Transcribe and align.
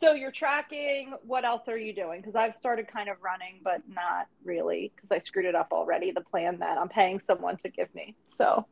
So 0.00 0.12
you're 0.12 0.30
tracking. 0.30 1.12
What 1.24 1.44
else 1.44 1.66
are 1.66 1.76
you 1.76 1.92
doing? 1.92 2.20
Because 2.20 2.36
I've 2.36 2.54
started 2.54 2.86
kind 2.86 3.08
of 3.08 3.16
running, 3.20 3.58
but 3.64 3.82
not 3.88 4.28
really 4.44 4.92
because 4.94 5.10
I 5.10 5.18
screwed 5.18 5.44
it 5.44 5.56
up 5.56 5.72
already. 5.72 6.12
The 6.12 6.20
plan 6.20 6.56
that 6.60 6.78
I'm 6.78 6.88
paying 6.88 7.18
someone 7.18 7.56
to 7.56 7.68
give 7.68 7.92
me. 7.96 8.14
So 8.28 8.64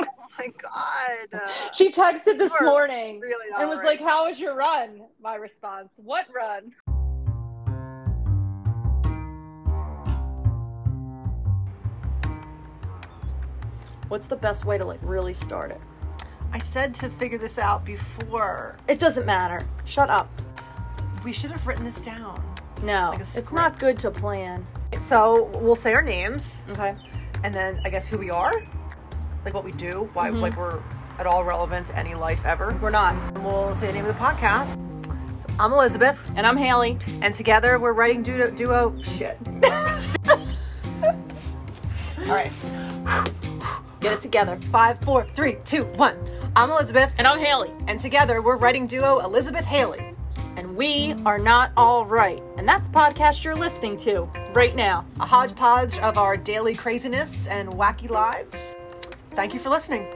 Oh 0.00 0.06
my 0.36 0.48
god. 0.48 1.40
Uh, 1.40 1.52
she 1.72 1.92
texted 1.92 2.36
this 2.36 2.60
morning 2.60 3.20
really 3.20 3.54
and 3.56 3.68
was 3.68 3.78
right. 3.78 3.86
like, 3.86 4.00
"How 4.00 4.26
was 4.26 4.40
your 4.40 4.56
run?" 4.56 5.02
My 5.22 5.36
response: 5.36 5.92
"What 5.98 6.26
run?" 6.34 6.72
What's 14.08 14.26
the 14.26 14.34
best 14.34 14.64
way 14.64 14.78
to 14.78 14.84
like 14.84 14.98
really 15.02 15.32
start 15.32 15.70
it? 15.70 15.80
I 16.52 16.58
said 16.58 16.92
to 16.94 17.08
figure 17.08 17.38
this 17.38 17.56
out 17.56 17.84
before. 17.84 18.78
It 18.88 18.98
doesn't 18.98 19.26
matter. 19.26 19.64
Shut 19.84 20.10
up. 20.10 20.28
We 21.24 21.32
should 21.32 21.50
have 21.52 21.66
written 21.66 21.84
this 21.84 22.00
down. 22.00 22.42
No, 22.82 23.10
Like 23.10 23.20
it's 23.20 23.52
not 23.52 23.78
good 23.78 23.98
to 24.00 24.10
plan. 24.10 24.66
So 25.00 25.44
we'll 25.54 25.76
say 25.76 25.94
our 25.94 26.02
names 26.02 26.52
Okay. 26.70 26.94
and 27.44 27.54
then 27.54 27.80
I 27.84 27.90
guess 27.90 28.06
who 28.08 28.18
we 28.18 28.30
are, 28.30 28.52
like 29.44 29.54
what 29.54 29.64
we 29.64 29.72
do, 29.72 30.08
why 30.14 30.30
Mhm. 30.30 30.40
like 30.40 30.56
we're 30.56 30.80
at 31.18 31.26
all 31.26 31.44
relevant 31.44 31.86
to 31.88 31.96
any 31.96 32.14
life 32.14 32.44
ever. 32.44 32.76
We're 32.80 32.90
not. 32.90 33.14
And 33.34 33.44
we'll 33.44 33.74
say 33.76 33.86
the 33.86 33.92
name 33.92 34.06
of 34.06 34.14
the 34.16 34.20
podcast. 34.20 34.74
So 35.40 35.46
I'm 35.60 35.72
Elizabeth, 35.72 36.18
And 36.34 36.44
I'm 36.46 36.56
Hayley. 36.56 36.98
and 37.20 37.32
together 37.34 37.78
we're 37.78 37.92
writing 37.92 38.22
duo. 38.22 38.50
duo 38.50 38.94
shit. 39.02 39.38
all 42.18 42.26
right, 42.26 42.50
Get 44.00 44.14
it 44.14 44.20
together. 44.20 44.58
five, 44.72 44.98
four, 45.02 45.26
three, 45.36 45.58
two, 45.64 45.84
one. 45.96 46.16
I'm 46.56 46.70
Elizabeth, 46.70 47.12
And 47.16 47.26
I'm 47.28 47.38
Hayley. 47.38 47.70
and 47.86 48.00
together 48.00 48.42
we're 48.42 48.56
writing 48.56 48.86
duo 48.88 49.20
Elizabeth 49.20 49.64
Hayley. 49.64 50.11
And 50.56 50.76
we 50.76 51.14
are 51.24 51.38
not 51.38 51.72
all 51.76 52.06
right. 52.06 52.42
And 52.56 52.68
that's 52.68 52.86
the 52.86 52.92
podcast 52.92 53.44
you're 53.44 53.56
listening 53.56 53.96
to 53.98 54.28
right 54.54 54.76
now. 54.76 55.06
A 55.20 55.26
hodgepodge 55.26 55.98
of 55.98 56.18
our 56.18 56.36
daily 56.36 56.74
craziness 56.74 57.46
and 57.46 57.68
wacky 57.70 58.10
lives. 58.10 58.76
Thank 59.34 59.54
you 59.54 59.60
for 59.60 59.70
listening. 59.70 60.06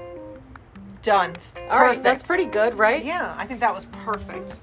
Done. 1.02 1.34
All 1.70 1.80
right, 1.80 2.02
that's 2.02 2.22
pretty 2.22 2.46
good, 2.46 2.74
right? 2.74 3.04
Yeah, 3.04 3.34
I 3.38 3.46
think 3.46 3.60
that 3.60 3.74
was 3.74 3.86
perfect. 4.04 4.56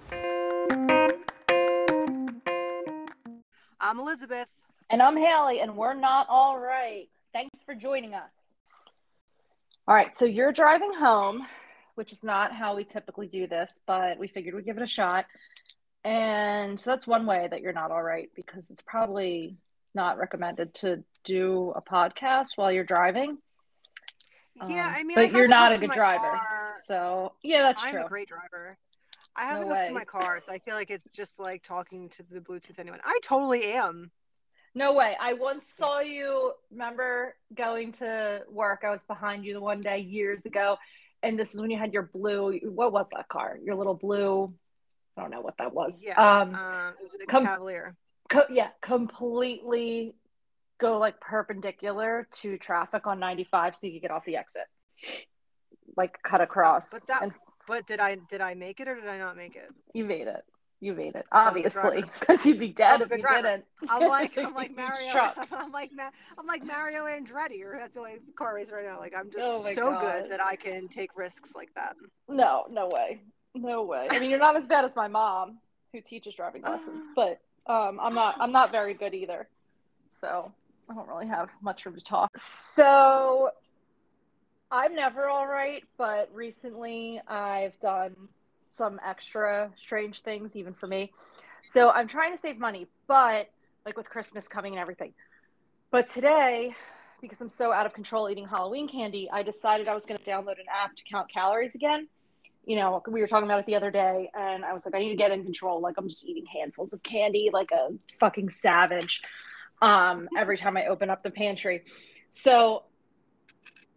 I'm 3.80 4.00
Elizabeth. 4.00 4.54
And 4.90 5.02
I'm 5.02 5.18
Hayley, 5.18 5.60
and 5.62 5.76
we're 5.76 5.94
not 5.96 6.28
all 6.30 6.60
right. 6.60 7.08
Thanks 7.34 7.62
for 7.62 7.74
joining 7.74 8.14
us. 8.14 8.32
All 9.88 9.96
right, 9.96 10.16
so 10.16 10.26
you're 10.26 10.52
driving 10.52 10.94
home, 10.94 11.48
which 11.96 12.12
is 12.12 12.24
not 12.24 12.54
how 12.54 12.76
we 12.76 12.84
typically 12.84 13.28
do 13.28 13.48
this, 13.48 13.80
but 13.86 14.20
we 14.20 14.28
figured 14.28 14.54
we'd 14.56 14.66
give 14.66 14.78
it 14.78 14.84
a 14.84 14.88
shot. 14.88 15.26
And 16.04 16.80
so 16.80 16.92
that's 16.92 17.08
one 17.08 17.26
way 17.26 17.48
that 17.50 17.62
you're 17.62 17.74
not 17.74 17.92
all 17.92 18.04
right 18.04 18.30
because 18.36 18.72
it's 18.72 18.82
probably 18.82 19.56
not 19.96 20.18
recommended 20.18 20.74
to 20.76 21.04
do 21.24 21.72
a 21.76 21.82
podcast 21.82 22.58
while 22.58 22.72
you're 22.72 22.84
driving. 22.84 23.38
Yeah, 24.68 24.88
Um, 24.88 24.94
I 24.96 25.04
mean, 25.04 25.16
but 25.16 25.26
I 25.34 25.38
you're 25.38 25.48
not 25.48 25.72
a 25.72 25.78
good 25.78 25.92
driver. 25.92 26.20
car. 26.22 26.74
So, 26.84 27.34
yeah, 27.42 27.62
that's 27.64 27.82
true. 27.82 28.00
I'm 28.02 28.06
a 28.06 28.10
great 28.10 28.28
driver. 28.28 28.78
I 29.36 29.46
have 29.46 29.62
No 29.62 29.72
it 29.72 29.76
hooked 29.76 29.88
to 29.88 29.94
my 29.94 30.06
car, 30.06 30.40
so 30.40 30.52
I 30.52 30.60
feel 30.60 30.76
like 30.76 30.92
it's 30.92 31.12
just 31.12 31.40
like 31.40 31.64
talking 31.64 32.08
to 32.10 32.24
the 32.24 32.40
Bluetooth 32.40 32.78
anyone. 32.78 33.00
I 33.04 33.20
totally 33.24 33.64
am. 33.74 34.12
No 34.76 34.94
way. 34.94 35.16
I 35.20 35.34
once 35.34 35.68
saw 35.76 36.00
you, 36.02 36.52
remember 36.72 37.36
going 37.56 37.92
to 37.94 38.42
work. 38.50 38.84
I 38.86 38.90
was 38.92 39.04
behind 39.04 39.46
you 39.46 39.54
the 39.54 39.62
one 39.62 39.82
day 39.82 40.00
years 40.00 40.46
ago. 40.46 40.78
And 41.24 41.40
this 41.40 41.54
is 41.56 41.62
when 41.62 41.70
you 41.72 41.78
had 41.78 41.94
your 41.94 42.04
blue, 42.14 42.60
what 42.64 42.92
was 42.92 43.10
that 43.16 43.28
car? 43.30 43.58
Your 43.64 43.76
little 43.76 43.94
blue, 43.96 44.54
I 45.18 45.22
don't 45.22 45.32
know 45.32 45.42
what 45.42 45.58
that 45.58 45.74
was. 45.74 46.04
Yeah. 46.04 46.20
Um, 46.20 46.56
Um, 46.56 46.94
it 47.00 47.04
was 47.04 47.16
a 47.22 47.26
com- 47.28 47.46
Cavalier. 47.46 47.96
co- 48.30 48.48
yeah, 48.50 48.70
completely 48.82 50.16
go 50.80 50.98
like 50.98 51.20
perpendicular 51.20 52.28
to 52.32 52.58
traffic 52.58 53.06
on 53.08 53.20
95 53.20 53.76
so 53.76 53.88
you 53.88 53.94
could 53.94 54.02
get 54.02 54.12
off 54.12 54.26
the 54.26 54.38
exit. 54.38 54.66
Like 55.96 56.18
cut 56.24 56.42
across. 56.42 56.92
but 56.92 57.02
that- 57.08 57.22
and 57.24 57.32
But 57.68 57.86
did 57.88 58.00
I 58.00 58.16
did 58.30 58.42
I 58.42 58.56
make 58.56 58.80
it 58.80 58.88
or 58.88 58.96
did 58.96 59.08
I 59.08 59.18
not 59.18 59.38
make 59.38 59.56
it? 59.56 59.70
you 59.94 60.04
made 60.06 60.28
it. 60.28 60.44
You 60.82 60.94
made 60.94 61.16
it, 61.16 61.26
I'm 61.32 61.48
a 61.56 61.62
good 61.62 61.68
obviously, 61.68 62.04
because 62.20 62.46
you'd 62.46 62.60
be 62.60 62.68
dead 62.68 63.00
if 63.00 63.10
you 63.10 63.22
driver. 63.22 63.42
didn't. 63.42 63.66
I'm 63.88 64.06
like 64.10 64.38
I'm 64.38 64.54
like 64.54 64.72
Mario. 64.76 65.14
I'm 65.54 65.72
like 65.72 65.92
Ma- 65.94 66.10
I'm 66.38 66.46
like 66.46 66.66
Mario 66.66 67.06
Andretti, 67.06 67.64
or 67.64 67.78
that's 67.80 67.94
the 67.94 68.02
way 68.02 68.18
the 68.18 68.34
car 68.34 68.54
race 68.56 68.70
right 68.70 68.86
now. 68.86 69.00
Like 69.00 69.14
I'm 69.18 69.30
just 69.32 69.46
Oh 69.48 69.62
so 69.62 69.92
God. 69.92 70.02
good 70.24 70.32
that 70.32 70.42
I 70.44 70.58
can 70.58 70.90
take 70.90 71.16
risks 71.16 71.56
like 71.56 71.70
that. 71.76 71.96
No, 72.28 72.66
no 72.72 72.90
way. 72.92 73.22
No 73.56 73.84
way. 73.84 74.08
I 74.10 74.20
mean, 74.20 74.30
you're 74.30 74.40
not 74.40 74.56
as 74.56 74.68
bad 74.68 74.84
as 74.86 74.96
my 74.96 75.08
mom 75.08 75.58
who 75.92 76.02
teaches 76.02 76.36
driving 76.36 76.64
lessons, 76.64 77.08
but 77.16 77.40
um, 77.68 78.00
I'm 78.02 78.14
not 78.14 78.36
I'm 78.40 78.52
not 78.52 78.72
very 78.72 78.94
good 78.94 79.14
either. 79.14 79.48
So, 80.10 80.52
I 80.90 80.94
don't 80.94 81.08
really 81.08 81.28
have 81.28 81.50
much 81.62 81.86
room 81.86 81.96
to 81.96 82.02
talk. 82.02 82.38
So, 82.38 83.50
I'm 84.72 84.96
never 84.96 85.28
all 85.28 85.48
right, 85.48 85.84
but 85.98 86.30
recently 86.34 87.20
I've 87.28 87.78
done 87.80 88.16
some 88.70 89.00
extra 89.06 89.72
strange 89.76 90.22
things 90.22 90.56
even 90.56 90.74
for 90.74 90.88
me. 90.88 91.12
So, 91.66 91.90
I'm 91.90 92.08
trying 92.08 92.32
to 92.32 92.38
save 92.38 92.60
money, 92.60 92.88
but 93.08 93.50
like 93.86 93.98
with 93.98 94.10
Christmas 94.10 94.48
coming 94.48 94.74
and 94.74 94.82
everything. 94.82 95.14
But 95.92 96.08
today, 96.08 96.76
because 97.22 97.40
I'm 97.42 97.50
so 97.50 97.72
out 97.72 97.86
of 97.86 97.94
control 97.94 98.30
eating 98.30 98.48
Halloween 98.48 98.88
candy, 98.88 99.30
I 99.32 99.44
decided 99.44 99.88
I 99.88 99.94
was 99.94 100.06
going 100.06 100.20
to 100.20 100.26
download 100.26 100.60
an 100.60 100.66
app 100.72 100.96
to 100.96 101.04
count 101.10 101.32
calories 101.32 101.76
again. 101.76 102.08
You 102.66 102.78
know, 102.78 103.04
we 103.08 103.20
were 103.20 103.28
talking 103.28 103.46
about 103.46 103.60
it 103.60 103.66
the 103.66 103.76
other 103.76 103.92
day, 103.92 104.32
and 104.34 104.64
I 104.64 104.72
was 104.74 104.86
like, 104.86 104.96
I 104.96 105.00
need 105.00 105.10
to 105.10 105.16
get 105.16 105.32
in 105.32 105.44
control. 105.44 105.82
Like, 105.82 105.96
I'm 105.98 106.08
just 106.08 106.26
eating 106.26 106.46
handfuls 106.46 106.94
of 106.94 107.04
candy 107.04 107.50
like 107.52 107.72
a 107.72 107.90
fucking 108.20 108.50
savage 108.50 109.22
um, 109.82 110.30
every 110.38 110.58
time 110.58 110.78
I 110.78 110.86
open 110.86 111.10
up 111.10 111.24
the 111.24 111.30
pantry. 111.30 111.84
So 112.30 112.84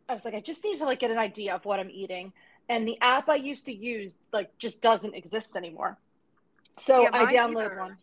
I 0.08 0.14
was 0.14 0.24
like, 0.24 0.34
I 0.34 0.40
just 0.40 0.64
need 0.64 0.78
to 0.78 0.84
like 0.84 1.00
get 1.00 1.10
an 1.10 1.18
idea 1.18 1.54
of 1.54 1.64
what 1.64 1.80
I'm 1.80 1.90
eating. 1.90 2.32
And 2.68 2.86
the 2.86 2.98
app 3.00 3.28
I 3.28 3.36
used 3.36 3.66
to 3.66 3.72
use 3.72 4.18
like 4.32 4.56
just 4.58 4.82
doesn't 4.82 5.14
exist 5.14 5.56
anymore. 5.56 5.96
So 6.76 7.02
Yeah, 7.02 7.10
I 7.12 7.24
mine 7.24 7.34
downloaded 7.34 7.66
either. 7.66 7.80
one. 7.80 7.96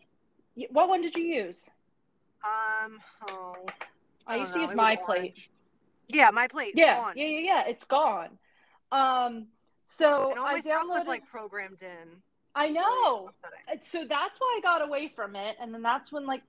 What 0.70 0.88
one 0.88 1.02
did 1.02 1.16
you 1.16 1.24
use? 1.24 1.70
Um. 2.42 2.98
Oh. 3.28 3.56
I, 4.26 4.32
don't 4.32 4.40
used 4.40 4.54
to 4.54 4.60
use 4.60 4.74
my 4.74 4.96
plate. 4.96 5.18
orange. 5.18 5.50
Yeah, 6.08 6.30
my 6.30 6.46
plate. 6.48 6.72
Yeah, 6.74 7.12
yeah, 7.14 7.26
yeah, 7.26 7.38
yeah. 7.40 7.64
It's 7.66 7.84
gone. 7.84 8.38
Um, 8.92 9.46
so 9.84 10.32
I 10.32 10.54
my 10.54 10.60
stuff 10.60 10.82
was 10.86 11.02
downloaded. 11.04 11.06
like 11.06 11.26
programmed 11.26 11.82
in. 11.82 12.22
I 12.54 12.64
really 12.64 12.74
know. 12.74 13.30
Uh, 13.44 13.76
So 13.82 14.04
that's 14.08 14.38
why 14.38 14.58
I 14.58 14.60
got 14.62 14.82
away 14.82 15.12
from 15.14 15.36
it, 15.36 15.56
and 15.60 15.72
then 15.72 15.82
that's 15.82 16.10
when 16.10 16.26
like, 16.26 16.42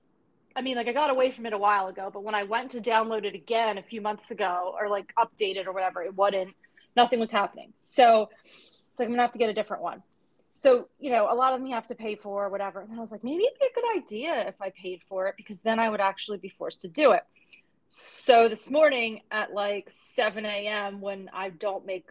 I 0.56 0.62
mean, 0.62 0.76
like 0.76 0.88
I 0.88 0.92
got 0.92 1.10
away 1.10 1.30
from 1.30 1.46
it 1.46 1.52
a 1.52 1.58
while 1.58 1.88
ago, 1.88 2.10
but 2.12 2.24
when 2.24 2.34
I 2.34 2.44
went 2.44 2.70
to 2.72 2.80
download 2.80 3.24
it 3.24 3.34
again 3.34 3.78
a 3.78 3.82
few 3.82 4.00
months 4.00 4.30
ago, 4.30 4.74
or 4.78 4.88
like 4.88 5.12
update 5.18 5.56
it 5.56 5.66
or 5.66 5.72
whatever, 5.72 6.02
it 6.02 6.16
wouldn't. 6.16 6.54
Nothing 6.96 7.20
was 7.20 7.30
happening. 7.30 7.72
So 7.78 8.30
it's 8.90 8.98
like 8.98 9.06
I'm 9.06 9.12
gonna 9.12 9.22
have 9.22 9.32
to 9.32 9.38
get 9.38 9.50
a 9.50 9.54
different 9.54 9.82
one. 9.82 10.02
So 10.54 10.88
you 10.98 11.10
know, 11.10 11.30
a 11.30 11.34
lot 11.34 11.52
of 11.52 11.60
them 11.60 11.66
you 11.66 11.74
have 11.74 11.86
to 11.88 11.94
pay 11.94 12.14
for 12.14 12.46
or 12.46 12.48
whatever. 12.48 12.80
And 12.80 12.94
I 12.94 12.98
was 12.98 13.12
like, 13.12 13.22
maybe 13.22 13.44
it'd 13.44 13.58
be 13.60 13.66
a 13.66 13.74
good 13.74 13.96
idea 13.98 14.48
if 14.48 14.54
I 14.62 14.70
paid 14.70 15.02
for 15.08 15.26
it 15.26 15.34
because 15.36 15.60
then 15.60 15.78
I 15.78 15.90
would 15.90 16.00
actually 16.00 16.38
be 16.38 16.48
forced 16.48 16.80
to 16.82 16.88
do 16.88 17.12
it. 17.12 17.22
So 17.88 18.48
this 18.48 18.70
morning 18.70 19.20
at 19.30 19.52
like 19.52 19.88
7 19.90 20.44
a.m., 20.46 21.00
when 21.00 21.28
I 21.32 21.50
don't 21.50 21.84
make 21.84 22.06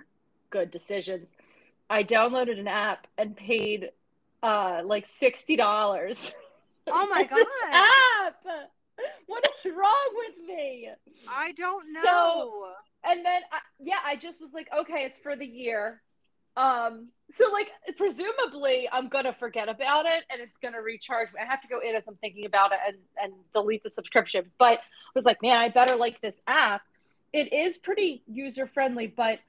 good 0.55 0.71
decisions, 0.71 1.35
I 1.89 2.03
downloaded 2.03 2.57
an 2.59 2.67
app 2.69 3.07
and 3.17 3.35
paid 3.35 3.89
uh 4.41 4.81
like 4.85 5.05
sixty 5.05 5.55
dollars. 5.57 6.31
Oh 6.87 7.07
my 7.09 7.23
God. 7.31 7.45
app! 7.73 8.45
What 9.27 9.45
is 9.65 9.73
wrong 9.73 10.09
with 10.15 10.47
me? 10.47 10.89
I 11.29 11.51
don't 11.53 11.85
So- 11.95 12.01
know. 12.03 12.67
And 13.07 13.23
then 13.23 13.41
I, 13.51 13.59
yeah, 13.79 13.99
I 14.03 14.15
just 14.15 14.39
was 14.41 14.51
like, 14.53 14.67
okay, 14.81 15.03
it's 15.05 15.19
for 15.19 15.35
the 15.35 15.45
year. 15.45 16.01
Um, 16.57 17.09
so 17.31 17.51
like 17.51 17.69
presumably 17.97 18.87
I'm 18.91 19.09
gonna 19.09 19.35
forget 19.37 19.67
about 19.67 20.05
it 20.05 20.23
and 20.31 20.41
it's 20.41 20.57
gonna 20.57 20.81
recharge 20.81 21.27
me. 21.33 21.39
I 21.41 21.45
have 21.45 21.61
to 21.63 21.67
go 21.67 21.79
in 21.87 21.95
as 21.95 22.07
I'm 22.07 22.15
thinking 22.15 22.45
about 22.45 22.71
it 22.71 22.79
and, 22.87 22.97
and 23.21 23.33
delete 23.53 23.83
the 23.83 23.89
subscription. 23.89 24.45
But 24.57 24.79
I 24.79 25.11
was 25.13 25.25
like, 25.25 25.41
man, 25.41 25.57
I 25.57 25.67
better 25.69 25.95
like 25.97 26.21
this 26.21 26.39
app. 26.47 26.81
It 27.33 27.51
is 27.51 27.77
pretty 27.77 28.23
user 28.27 28.65
friendly, 28.67 29.07
but 29.07 29.39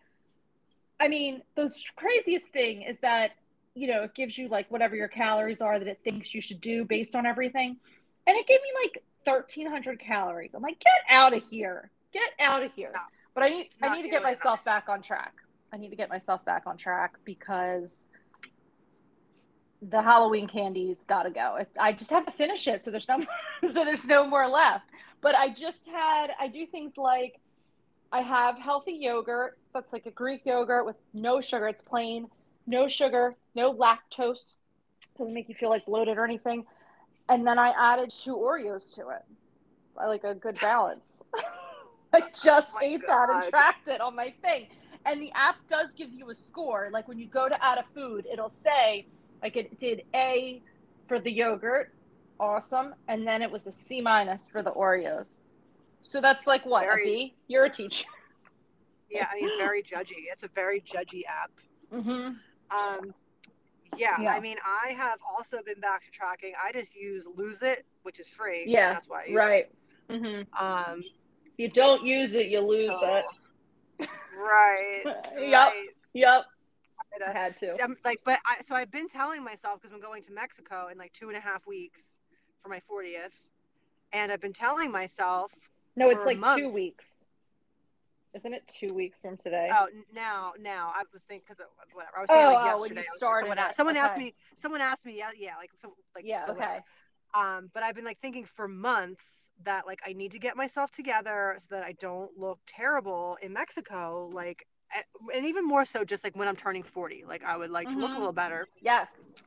I 0.98 1.08
mean, 1.08 1.42
the 1.54 1.72
craziest 1.96 2.52
thing 2.52 2.82
is 2.82 2.98
that 3.00 3.32
you 3.74 3.88
know 3.88 4.04
it 4.04 4.14
gives 4.14 4.38
you 4.38 4.48
like 4.48 4.70
whatever 4.70 4.96
your 4.96 5.08
calories 5.08 5.60
are 5.60 5.78
that 5.78 5.88
it 5.88 6.00
thinks 6.02 6.34
you 6.34 6.40
should 6.40 6.60
do 6.60 6.84
based 6.84 7.14
on 7.14 7.26
everything, 7.26 7.76
and 8.26 8.36
it 8.36 8.46
gave 8.46 8.60
me 8.60 8.68
like 8.84 9.02
1,300 9.24 9.98
calories. 10.00 10.54
I'm 10.54 10.62
like, 10.62 10.78
get 10.80 11.14
out 11.14 11.34
of 11.34 11.42
here, 11.50 11.90
get 12.12 12.30
out 12.40 12.62
of 12.62 12.72
here. 12.72 12.90
No, 12.94 13.00
but 13.34 13.42
I 13.42 13.48
need 13.48 13.66
I 13.82 13.94
need 13.94 14.02
to 14.02 14.08
get 14.08 14.22
myself 14.22 14.60
enough. 14.60 14.64
back 14.64 14.88
on 14.88 15.02
track. 15.02 15.34
I 15.72 15.76
need 15.76 15.90
to 15.90 15.96
get 15.96 16.08
myself 16.08 16.44
back 16.44 16.62
on 16.66 16.76
track 16.76 17.18
because 17.24 18.06
the 19.82 20.00
Halloween 20.00 20.46
candy's 20.46 21.04
got 21.04 21.24
to 21.24 21.30
go. 21.30 21.58
I 21.78 21.92
just 21.92 22.10
have 22.10 22.24
to 22.24 22.32
finish 22.32 22.66
it, 22.66 22.82
so 22.82 22.90
there's 22.90 23.08
no 23.08 23.18
so 23.62 23.84
there's 23.84 24.06
no 24.06 24.26
more 24.26 24.48
left. 24.48 24.86
But 25.20 25.34
I 25.34 25.50
just 25.50 25.86
had 25.86 26.28
I 26.40 26.48
do 26.48 26.66
things 26.66 26.96
like 26.96 27.40
I 28.12 28.22
have 28.22 28.58
healthy 28.58 28.92
yogurt 28.92 29.58
that's 29.76 29.92
like 29.92 30.06
a 30.06 30.10
Greek 30.10 30.46
yogurt 30.46 30.86
with 30.86 30.96
no 31.12 31.40
sugar. 31.40 31.68
It's 31.68 31.82
plain, 31.82 32.28
no 32.66 32.88
sugar, 32.88 33.34
no 33.54 33.74
lactose, 33.74 34.54
doesn't 35.18 35.34
make 35.34 35.48
you 35.50 35.54
feel 35.54 35.68
like 35.68 35.84
bloated 35.84 36.16
or 36.16 36.24
anything. 36.24 36.64
And 37.28 37.46
then 37.46 37.58
I 37.58 37.70
added 37.78 38.10
two 38.10 38.36
Oreos 38.36 38.94
to 38.94 39.10
it. 39.10 39.22
I 39.98 40.06
like 40.06 40.24
a 40.24 40.34
good 40.34 40.58
balance. 40.60 41.22
I 42.12 42.20
just 42.42 42.72
Oh 42.76 42.80
ate 42.82 43.02
that 43.06 43.28
and 43.28 43.42
tracked 43.50 43.88
it 43.88 44.00
on 44.00 44.16
my 44.16 44.32
thing. 44.40 44.68
And 45.04 45.20
the 45.20 45.30
app 45.32 45.56
does 45.68 45.92
give 45.94 46.12
you 46.12 46.30
a 46.30 46.34
score. 46.34 46.88
Like 46.90 47.06
when 47.06 47.18
you 47.18 47.26
go 47.26 47.48
to 47.48 47.64
add 47.64 47.78
a 47.78 47.84
food, 47.94 48.26
it'll 48.32 48.48
say, 48.48 49.06
like 49.42 49.56
it 49.56 49.76
did 49.78 50.02
A 50.14 50.62
for 51.06 51.20
the 51.20 51.30
yogurt, 51.30 51.92
awesome. 52.40 52.94
And 53.08 53.26
then 53.26 53.42
it 53.42 53.50
was 53.50 53.66
a 53.66 53.72
C 53.72 54.00
minus 54.00 54.48
for 54.48 54.62
the 54.62 54.70
Oreos. 54.70 55.40
So 56.00 56.20
that's 56.20 56.46
like 56.46 56.64
what, 56.64 56.84
Very- 56.84 57.02
a 57.02 57.04
B? 57.04 57.34
You're 57.48 57.64
a 57.66 57.70
teacher. 57.70 58.06
Yeah, 59.10 59.26
I 59.30 59.36
mean, 59.36 59.48
very 59.58 59.82
judgy. 59.82 60.24
It's 60.30 60.42
a 60.42 60.48
very 60.48 60.80
judgy 60.80 61.22
app. 61.28 61.50
Mm-hmm. 61.92 62.34
Um, 62.76 63.14
yeah, 63.96 64.16
Yeah. 64.20 64.32
I 64.32 64.40
mean, 64.40 64.56
I 64.64 64.92
have 64.92 65.18
also 65.28 65.62
been 65.62 65.80
back 65.80 66.04
to 66.04 66.10
tracking. 66.10 66.52
I 66.62 66.72
just 66.72 66.94
use 66.96 67.26
Lose 67.36 67.62
It, 67.62 67.84
which 68.02 68.18
is 68.20 68.28
free. 68.28 68.64
Yeah, 68.66 68.92
that's 68.92 69.08
why 69.08 69.22
I 69.22 69.24
use 69.26 69.34
Right. 69.36 69.66
hmm. 70.10 70.42
Um, 70.58 71.02
You 71.56 71.68
don't 71.70 72.04
use 72.04 72.32
it, 72.34 72.48
you 72.50 72.60
lose 72.66 72.86
so- 72.86 73.00
it. 73.02 73.24
Right. 74.36 75.02
Yep. 75.38 75.52
right. 75.52 75.88
Yep. 76.14 76.44
I 77.26 77.32
had 77.32 77.56
to. 77.58 77.76
I'm 77.82 77.96
like, 78.04 78.20
but 78.24 78.38
I, 78.46 78.60
so 78.60 78.74
I've 78.74 78.90
been 78.90 79.08
telling 79.08 79.42
myself 79.42 79.80
because 79.80 79.94
I'm 79.94 80.00
going 80.02 80.22
to 80.24 80.32
Mexico 80.32 80.88
in 80.92 80.98
like 80.98 81.12
two 81.12 81.28
and 81.28 81.36
a 81.36 81.40
half 81.40 81.66
weeks 81.66 82.18
for 82.62 82.68
my 82.68 82.80
40th, 82.90 83.30
and 84.12 84.30
I've 84.30 84.40
been 84.40 84.52
telling 84.52 84.90
myself, 84.90 85.52
No, 85.96 86.10
it's 86.10 86.26
like 86.26 86.38
two 86.56 86.68
weeks. 86.68 87.15
Isn't 88.34 88.52
it 88.52 88.66
two 88.68 88.92
weeks 88.94 89.18
from 89.18 89.36
today? 89.36 89.70
oh, 89.72 89.88
now, 90.14 90.52
now 90.60 90.92
I 90.94 91.02
was 91.12 91.22
thinking 91.22 91.44
because 91.48 91.64
whatever 91.92 92.18
I 92.18 92.20
was 92.20 92.30
Oh, 92.30 92.34
thinking 92.34 92.64
like 92.64 92.74
oh, 92.76 92.80
when 92.80 92.90
yesterday. 92.90 93.00
you 93.00 93.06
I 93.06 93.16
started 93.16 93.42
someone, 93.42 93.58
asked, 93.58 93.76
someone 93.76 93.96
asked 93.96 94.16
me, 94.18 94.34
someone 94.54 94.80
asked 94.80 95.06
me, 95.06 95.16
yeah, 95.16 95.30
yeah, 95.38 95.56
like 95.58 95.70
so, 95.74 95.94
like 96.14 96.26
yeah, 96.26 96.44
so 96.44 96.52
okay. 96.52 96.62
whatever. 96.62 96.84
Um, 97.34 97.70
but 97.74 97.82
I've 97.82 97.94
been 97.94 98.04
like 98.04 98.18
thinking 98.20 98.44
for 98.44 98.68
months 98.68 99.50
that 99.64 99.86
like 99.86 100.00
I 100.06 100.12
need 100.12 100.32
to 100.32 100.38
get 100.38 100.56
myself 100.56 100.90
together 100.90 101.54
so 101.58 101.66
that 101.74 101.82
I 101.82 101.92
don't 101.92 102.30
look 102.38 102.58
terrible 102.66 103.36
in 103.42 103.52
Mexico. 103.52 104.30
Like, 104.32 104.66
and 105.34 105.44
even 105.44 105.64
more 105.66 105.84
so, 105.84 106.04
just 106.04 106.24
like 106.24 106.36
when 106.36 106.48
I'm 106.48 106.56
turning 106.56 106.82
40, 106.82 107.24
like 107.26 107.44
I 107.44 107.56
would 107.56 107.70
like 107.70 107.90
to 107.90 107.98
look 107.98 108.12
a 108.12 108.16
Mhm. 108.16 108.18
little 108.18 108.32
better. 108.32 108.68
Yes. 108.80 109.42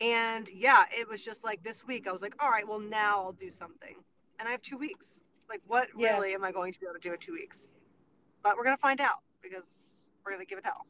And 0.00 0.48
yeah, 0.50 0.84
it 0.90 1.08
was 1.08 1.24
just 1.24 1.44
like 1.44 1.62
this 1.62 1.86
week, 1.86 2.08
I 2.08 2.12
was 2.12 2.22
like, 2.22 2.42
all 2.42 2.50
right, 2.50 2.66
well, 2.66 2.80
now 2.80 3.18
I'll 3.22 3.32
do 3.32 3.50
something. 3.50 3.94
And 4.38 4.48
I 4.48 4.50
have 4.50 4.62
two 4.62 4.76
weeks. 4.76 5.22
Like, 5.48 5.60
what 5.66 5.88
Yeah. 5.96 6.16
really 6.16 6.34
am 6.34 6.42
I 6.44 6.52
going 6.52 6.72
to 6.72 6.80
be 6.80 6.86
able 6.86 6.94
to 6.94 7.00
do 7.00 7.12
in 7.12 7.18
two 7.18 7.34
weeks? 7.34 7.83
But 8.44 8.56
we're 8.56 8.64
going 8.64 8.76
to 8.76 8.80
find 8.80 9.00
out 9.00 9.22
because 9.42 10.10
we're 10.24 10.32
going 10.32 10.44
to 10.44 10.48
give 10.48 10.58
it 10.58 10.64
hell. 10.64 10.86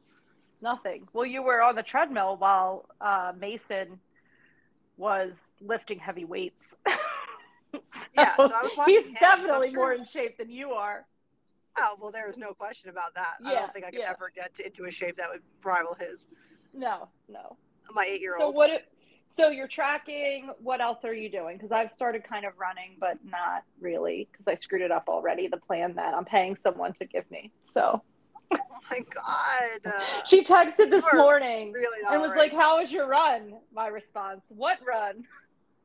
Nothing. 0.60 1.08
Well, 1.14 1.24
you 1.24 1.42
were 1.42 1.62
on 1.62 1.76
the 1.76 1.82
treadmill 1.82 2.36
while 2.36 2.86
uh, 3.00 3.32
Mason 3.38 3.98
was 4.98 5.42
lifting 5.62 5.98
heavy 5.98 6.26
weights. 6.26 6.76
Yeah, 8.16 8.36
so 8.36 8.44
I 8.44 8.62
was 8.62 8.70
watching 8.76 8.94
he's 8.94 9.08
him, 9.08 9.16
so 9.18 9.26
I'm 9.26 9.38
definitely 9.40 9.70
sure- 9.70 9.76
more 9.78 9.92
in 9.94 10.04
shape 10.04 10.38
than 10.38 10.48
you 10.48 10.70
are. 10.70 11.06
Oh, 11.76 11.96
well, 12.00 12.12
there 12.12 12.30
is 12.30 12.38
no 12.38 12.54
question 12.54 12.88
about 12.88 13.16
that. 13.16 13.34
I 13.44 13.52
don't 13.52 13.72
think 13.72 13.84
I 13.84 13.90
could 13.90 13.98
yeah. 13.98 14.10
ever 14.10 14.30
get 14.32 14.54
to, 14.54 14.66
into 14.66 14.84
a 14.84 14.92
shape 14.92 15.16
that 15.16 15.28
would 15.28 15.42
rival 15.64 15.96
his. 15.98 16.28
No, 16.72 17.08
no. 17.28 17.56
My 17.92 18.04
eight-year-old. 18.08 18.40
So 18.40 18.46
old. 18.46 18.54
what? 18.54 18.70
So 19.28 19.48
you're 19.48 19.68
tracking. 19.68 20.50
What 20.60 20.80
else 20.80 21.04
are 21.04 21.14
you 21.14 21.28
doing? 21.28 21.56
Because 21.56 21.72
I've 21.72 21.90
started 21.90 22.24
kind 22.24 22.44
of 22.44 22.52
running, 22.56 22.96
but 23.00 23.18
not 23.24 23.64
really 23.80 24.28
because 24.30 24.46
I 24.46 24.54
screwed 24.54 24.82
it 24.82 24.92
up 24.92 25.08
already. 25.08 25.48
The 25.48 25.56
plan 25.56 25.94
that 25.96 26.14
I'm 26.14 26.24
paying 26.24 26.56
someone 26.56 26.92
to 26.94 27.04
give 27.04 27.28
me. 27.30 27.50
So 27.62 28.02
oh 28.52 28.58
my 28.90 29.00
God. 29.00 29.92
Uh, 29.92 30.04
she 30.26 30.42
texted 30.42 30.90
this 30.90 31.06
morning 31.12 31.72
really 31.72 32.02
and 32.08 32.20
was 32.20 32.30
right. 32.30 32.40
like, 32.40 32.52
"How 32.52 32.78
was 32.78 32.92
your 32.92 33.08
run?" 33.08 33.54
My 33.72 33.88
response: 33.88 34.44
"What 34.50 34.78
run?" 34.86 35.24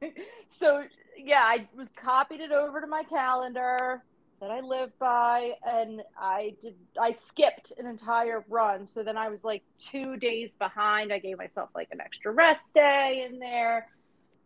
so 0.49 0.83
yeah, 1.17 1.43
I 1.43 1.67
was 1.75 1.89
copied 1.95 2.41
it 2.41 2.51
over 2.51 2.81
to 2.81 2.87
my 2.87 3.03
calendar 3.03 4.03
that 4.39 4.51
I 4.51 4.61
live 4.61 4.97
by, 4.99 5.53
and 5.65 6.01
I 6.17 6.55
did. 6.61 6.75
I 6.99 7.11
skipped 7.11 7.73
an 7.77 7.85
entire 7.85 8.43
run, 8.49 8.87
so 8.87 9.03
then 9.03 9.17
I 9.17 9.29
was 9.29 9.43
like 9.43 9.63
two 9.77 10.17
days 10.17 10.55
behind. 10.55 11.11
I 11.11 11.19
gave 11.19 11.37
myself 11.37 11.69
like 11.75 11.89
an 11.91 12.01
extra 12.01 12.31
rest 12.31 12.73
day 12.73 13.27
in 13.29 13.39
there. 13.39 13.87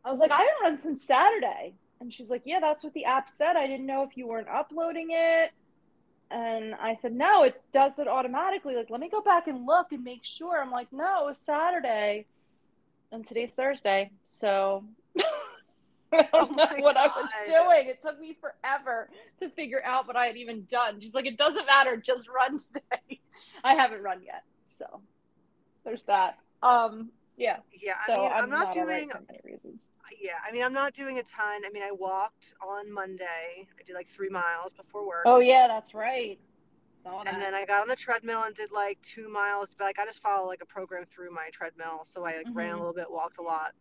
I 0.03 0.09
was 0.09 0.19
like, 0.19 0.31
I 0.31 0.37
haven't 0.37 0.63
run 0.63 0.77
since 0.77 1.03
Saturday, 1.05 1.73
and 1.99 2.13
she's 2.13 2.29
like, 2.29 2.41
Yeah, 2.45 2.59
that's 2.59 2.83
what 2.83 2.93
the 2.93 3.05
app 3.05 3.29
said. 3.29 3.55
I 3.55 3.67
didn't 3.67 3.85
know 3.85 4.03
if 4.03 4.17
you 4.17 4.27
weren't 4.27 4.49
uploading 4.49 5.07
it. 5.11 5.51
And 6.31 6.75
I 6.75 6.95
said, 6.95 7.13
No, 7.13 7.43
it 7.43 7.61
does 7.71 7.99
it 7.99 8.07
automatically. 8.07 8.75
Like, 8.75 8.89
let 8.89 8.99
me 8.99 9.09
go 9.09 9.21
back 9.21 9.47
and 9.47 9.65
look 9.65 9.91
and 9.91 10.03
make 10.03 10.23
sure. 10.23 10.61
I'm 10.61 10.71
like, 10.71 10.91
No, 10.91 11.25
it 11.25 11.29
was 11.29 11.39
Saturday. 11.39 12.25
And 13.11 13.25
today's 13.25 13.51
Thursday. 13.51 14.11
So 14.41 14.83
Oh 16.33 16.39
don't 16.45 16.55
know 16.55 16.67
my 16.71 16.79
what 16.79 16.97
I 16.97 17.07
was 17.07 17.29
doing. 17.45 17.87
It 17.89 18.01
took 18.01 18.19
me 18.19 18.37
forever 18.39 19.09
to 19.39 19.49
figure 19.49 19.81
out 19.83 20.07
what 20.07 20.15
I 20.15 20.27
had 20.27 20.37
even 20.37 20.65
done. 20.65 20.99
She's 21.01 21.13
like, 21.13 21.25
It 21.25 21.37
doesn't 21.37 21.65
matter. 21.65 21.97
Just 21.97 22.27
run 22.27 22.57
today. 22.57 23.19
I 23.63 23.73
haven't 23.75 24.01
run 24.01 24.21
yet. 24.23 24.43
So 24.67 25.01
there's 25.83 26.03
that. 26.05 26.37
Um, 26.61 27.09
yeah. 27.35 27.57
yeah, 27.73 27.95
I 28.07 28.15
mean, 28.15 28.31
I'm, 28.31 28.43
I'm, 28.43 28.49
not, 28.51 28.65
right 28.67 28.73
doing. 28.73 29.09
for 29.09 29.23
many 29.27 29.39
reasons. 29.43 29.89
Yeah, 30.21 30.33
I 30.47 30.51
mean, 30.51 30.63
I'm 30.63 30.71
not 30.71 30.93
doing 30.93 31.17
a 31.17 31.23
ton. 31.23 31.63
I 31.65 31.69
mean, 31.71 31.81
I 31.81 31.91
walked 31.91 32.53
on 32.65 32.91
Monday. 32.93 33.25
I 33.57 33.83
did 33.83 33.95
like 33.95 34.07
three 34.07 34.29
miles 34.29 34.71
before 34.71 35.05
work. 35.05 35.23
Oh, 35.25 35.39
yeah, 35.39 35.67
that's 35.67 35.93
right. 35.95 36.39
And 37.05 37.41
then 37.41 37.53
I 37.53 37.65
got 37.65 37.81
on 37.81 37.87
the 37.87 37.95
treadmill 37.95 38.43
and 38.43 38.55
did 38.55 38.71
like 38.71 38.97
two 39.01 39.27
miles. 39.29 39.75
But 39.77 39.85
like 39.85 39.99
I 39.99 40.05
just 40.05 40.21
follow 40.21 40.47
like 40.47 40.61
a 40.61 40.65
program 40.65 41.05
through 41.05 41.31
my 41.31 41.49
treadmill, 41.51 42.01
so 42.03 42.25
I 42.25 42.37
like 42.37 42.47
ran 42.53 42.69
a 42.69 42.73
Mhm. 42.75 42.77
little 42.79 42.93
bit, 42.93 43.11
walked 43.11 43.39
a 43.39 43.41
lot. 43.41 43.73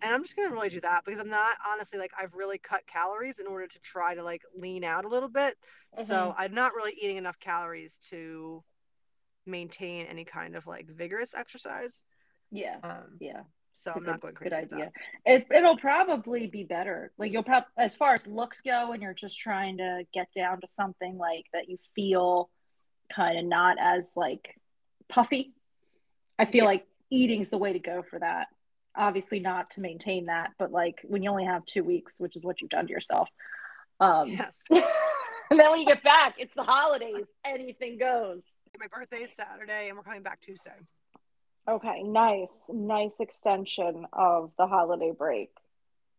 And 0.00 0.14
I'm 0.14 0.22
just 0.22 0.36
gonna 0.36 0.50
really 0.52 0.68
do 0.68 0.80
that 0.80 1.04
because 1.04 1.20
I'm 1.20 1.28
not 1.28 1.56
honestly 1.68 1.98
like 1.98 2.12
I've 2.18 2.34
really 2.34 2.58
cut 2.58 2.86
calories 2.86 3.38
in 3.40 3.46
order 3.46 3.66
to 3.66 3.80
try 3.80 4.14
to 4.14 4.22
like 4.22 4.42
lean 4.56 4.84
out 4.84 5.04
a 5.04 5.08
little 5.08 5.28
bit. 5.28 5.56
So 6.04 6.14
Mhm. 6.14 6.34
I'm 6.38 6.54
not 6.54 6.74
really 6.74 6.92
eating 6.92 7.16
enough 7.16 7.38
calories 7.40 7.98
to 8.10 8.62
maintain 9.46 10.06
any 10.06 10.24
kind 10.24 10.54
of 10.56 10.66
like 10.66 10.86
vigorous 10.88 11.34
exercise. 11.34 12.04
yeah. 12.50 12.78
Um, 12.82 13.16
Yeah. 13.20 13.42
so 13.74 13.90
It's 13.90 13.96
a 13.96 13.98
I'm 13.98 14.04
not 14.04 14.12
good- 14.20 14.20
going 14.20 14.34
good 14.34 14.52
crazy 14.52 14.64
with 14.64 14.72
idea. 14.74 14.92
that. 15.26 15.32
It, 15.32 15.46
it'll 15.54 15.76
probably 15.78 16.46
be 16.46 16.64
better. 16.64 17.12
Like 17.18 17.30
you'll 17.32 17.42
probably, 17.42 17.68
as 17.76 17.94
far 17.96 18.14
as 18.14 18.26
looks 18.26 18.60
go, 18.62 18.92
and 18.92 19.02
you're 19.02 19.12
just 19.14 19.38
trying 19.38 19.76
to 19.78 20.06
get 20.12 20.32
down 20.32 20.60
to 20.62 20.68
something 20.68 21.18
like 21.18 21.46
that 21.52 21.68
you 21.68 21.78
feel 21.94 22.50
kind 23.12 23.38
of 23.38 23.44
not 23.44 23.76
as 23.80 24.16
like 24.16 24.58
puffy. 25.08 25.54
I 26.38 26.44
feel 26.46 26.62
Yeah. 26.64 26.68
like 26.70 26.86
eating's 27.10 27.50
the 27.50 27.58
way 27.58 27.72
to 27.72 27.78
go 27.78 28.02
for 28.02 28.18
that. 28.18 28.48
Obviously, 28.96 29.38
not 29.40 29.70
to 29.70 29.80
maintain 29.80 30.26
that, 30.26 30.50
but 30.58 30.72
like 30.72 31.00
when 31.04 31.22
you 31.22 31.30
only 31.30 31.44
have 31.44 31.64
two 31.66 31.84
weeks, 31.84 32.18
which 32.20 32.34
is 32.36 32.44
what 32.44 32.60
you've 32.60 32.70
done 32.70 32.86
to 32.86 32.92
yourself. 32.92 33.28
Um, 34.00 34.24
Yes. 34.28 34.62
and 34.70 35.58
then 35.58 35.70
when 35.70 35.80
you 35.80 35.86
get 35.86 36.02
back, 36.02 36.34
it's 36.38 36.54
the 36.54 36.62
holidays. 36.64 37.26
Anything 37.44 37.98
goes. 37.98 38.44
My 38.78 38.86
birthday 38.92 39.18
is 39.18 39.32
Saturday, 39.32 39.88
and 39.88 39.96
we're 39.96 40.02
coming 40.04 40.22
back 40.22 40.40
Tuesday. 40.40 40.72
Okay, 41.68 42.02
nice, 42.02 42.64
nice 42.72 43.20
extension 43.20 44.06
of 44.12 44.52
the 44.58 44.66
holiday 44.66 45.12
break. 45.16 45.50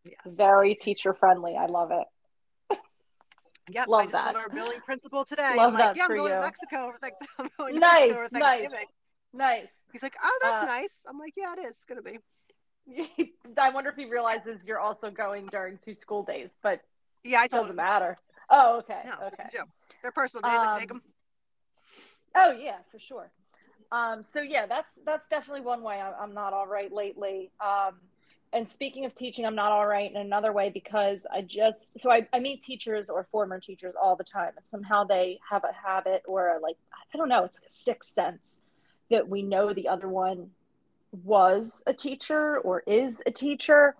Yes. 0.04 0.36
Very 0.36 0.74
teacher 0.74 1.12
friendly. 1.12 1.56
I 1.56 1.66
love 1.66 1.90
it. 1.92 2.06
Yep, 3.72 3.86
I 3.86 3.90
Love 3.90 4.02
just 4.10 4.12
that. 4.14 4.32
told 4.32 4.36
our 4.36 4.48
billing 4.48 4.80
principal 4.80 5.24
today. 5.24 5.52
Love 5.56 5.74
I'm 5.74 5.74
like, 5.74 5.96
yeah, 5.96 6.04
I'm 6.04 6.08
going 6.16 6.22
you. 6.32 6.36
to 6.38 6.40
Mexico 6.40 6.90
for 6.92 6.98
thanks- 6.98 7.26
I'm 7.38 7.48
going 7.56 7.74
to 7.74 7.78
Nice, 7.80 8.10
Mexico 8.10 8.14
for 8.26 8.38
nice, 8.38 8.42
Thanksgiving. 8.58 8.86
nice. 9.32 9.68
He's 9.92 10.02
like, 10.02 10.16
oh, 10.24 10.38
that's 10.42 10.62
Uh, 10.62 10.66
nice. 10.66 11.04
I'm 11.08 11.18
like, 11.18 11.34
yeah, 11.36 11.52
it 11.52 11.60
is. 11.60 11.68
It's 11.76 11.84
gonna 11.84 12.02
be. 12.02 12.18
I 13.58 13.70
wonder 13.70 13.90
if 13.90 13.96
he 13.96 14.06
realizes 14.06 14.66
you're 14.66 14.80
also 14.80 15.10
going 15.10 15.46
during 15.46 15.78
two 15.78 15.94
school 15.94 16.22
days, 16.22 16.58
but 16.62 16.80
Yeah, 17.24 17.44
it 17.44 17.50
doesn't 17.50 17.70
him. 17.70 17.76
matter. 17.76 18.18
Oh, 18.48 18.78
okay, 18.78 19.02
No, 19.04 19.26
okay. 19.28 19.44
Joe. 19.52 19.64
They're 20.02 20.12
personal 20.12 20.42
days. 20.42 20.58
I 20.62 20.78
take 20.78 20.90
Um, 20.90 20.98
them. 20.98 21.02
Oh 22.36 22.52
yeah, 22.52 22.78
for 22.90 22.98
sure. 22.98 23.30
Um, 23.92 24.22
so 24.22 24.40
yeah, 24.40 24.66
that's 24.66 25.00
that's 25.04 25.26
definitely 25.28 25.62
one 25.62 25.82
way 25.82 26.00
I'm, 26.00 26.12
I'm 26.20 26.34
not 26.34 26.52
all 26.52 26.66
right 26.66 26.92
lately. 26.92 27.50
Um, 27.60 27.96
and 28.52 28.68
speaking 28.68 29.04
of 29.04 29.14
teaching, 29.14 29.44
I'm 29.46 29.54
not 29.54 29.72
all 29.72 29.86
right 29.86 30.10
in 30.10 30.16
another 30.16 30.52
way 30.52 30.70
because 30.70 31.26
I 31.32 31.42
just 31.42 31.98
so 32.00 32.10
I, 32.10 32.26
I 32.32 32.38
meet 32.40 32.60
teachers 32.62 33.10
or 33.10 33.26
former 33.30 33.60
teachers 33.60 33.94
all 34.00 34.16
the 34.16 34.24
time, 34.24 34.52
and 34.56 34.66
somehow 34.66 35.04
they 35.04 35.38
have 35.50 35.64
a 35.64 35.72
habit 35.72 36.22
or 36.26 36.56
a, 36.56 36.60
like 36.60 36.76
I 37.14 37.16
don't 37.18 37.28
know, 37.28 37.44
it's 37.44 37.58
like 37.58 37.68
a 37.68 37.72
sixth 37.72 38.12
sense 38.12 38.62
that 39.10 39.28
we 39.28 39.42
know 39.42 39.72
the 39.74 39.88
other 39.88 40.08
one 40.08 40.50
was 41.12 41.82
a 41.86 41.94
teacher 41.94 42.58
or 42.60 42.82
is 42.86 43.22
a 43.26 43.30
teacher. 43.30 43.96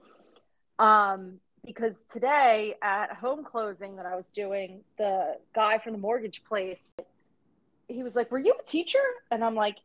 Um, 0.79 1.41
because 1.65 2.05
today 2.11 2.75
at 2.83 3.13
home 3.13 3.45
closing 3.45 3.97
that 3.97 4.07
I 4.07 4.17
was 4.17 4.27
doing, 4.35 4.81
the 4.97 5.37
guy 5.55 5.79
from 5.79 5.93
the 5.93 5.99
mortgage 5.99 6.43
place 6.45 6.95
he 7.91 8.03
was 8.03 8.17
like, 8.17 8.31
"Were 8.31 8.39
you 8.39 8.55
a 8.59 8.63
teacher?" 8.63 9.03
And 9.31 9.45
I'm 9.45 9.55
like, 9.55 9.79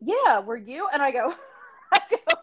"Yeah, 0.00 0.40
were 0.40 0.56
you?" 0.56 0.88
And 0.92 1.00
I 1.00 1.10
go, 1.10 1.34
"I 1.92 2.00
go, 2.10 2.34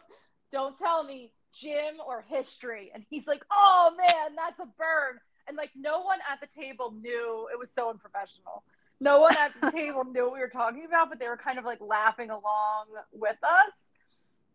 don't 0.52 0.78
tell 0.78 1.04
me 1.04 1.32
gym 1.54 1.96
or 2.06 2.22
history." 2.28 2.92
And 2.94 3.04
he's 3.10 3.28
like, 3.28 3.44
"Oh 3.52 3.94
man, 3.98 4.36
that's 4.36 4.60
a 4.60 4.66
burn." 4.66 5.20
And 5.48 5.58
like, 5.58 5.72
no 5.76 6.02
one 6.02 6.20
at 6.32 6.40
the 6.40 6.48
table 6.48 6.94
knew 7.02 7.50
it 7.52 7.58
was 7.58 7.72
so 7.72 7.90
unprofessional. 7.90 8.64
No 9.00 9.20
one 9.20 9.36
at 9.38 9.52
the 9.60 9.72
table 9.76 10.04
knew 10.04 10.26
what 10.26 10.34
we 10.34 10.40
were 10.40 10.48
talking 10.48 10.86
about, 10.86 11.10
but 11.10 11.20
they 11.20 11.28
were 11.28 11.38
kind 11.38 11.58
of 11.58 11.66
like 11.66 11.82
laughing 11.82 12.30
along 12.30 12.86
with 13.12 13.38
us. 13.44 13.92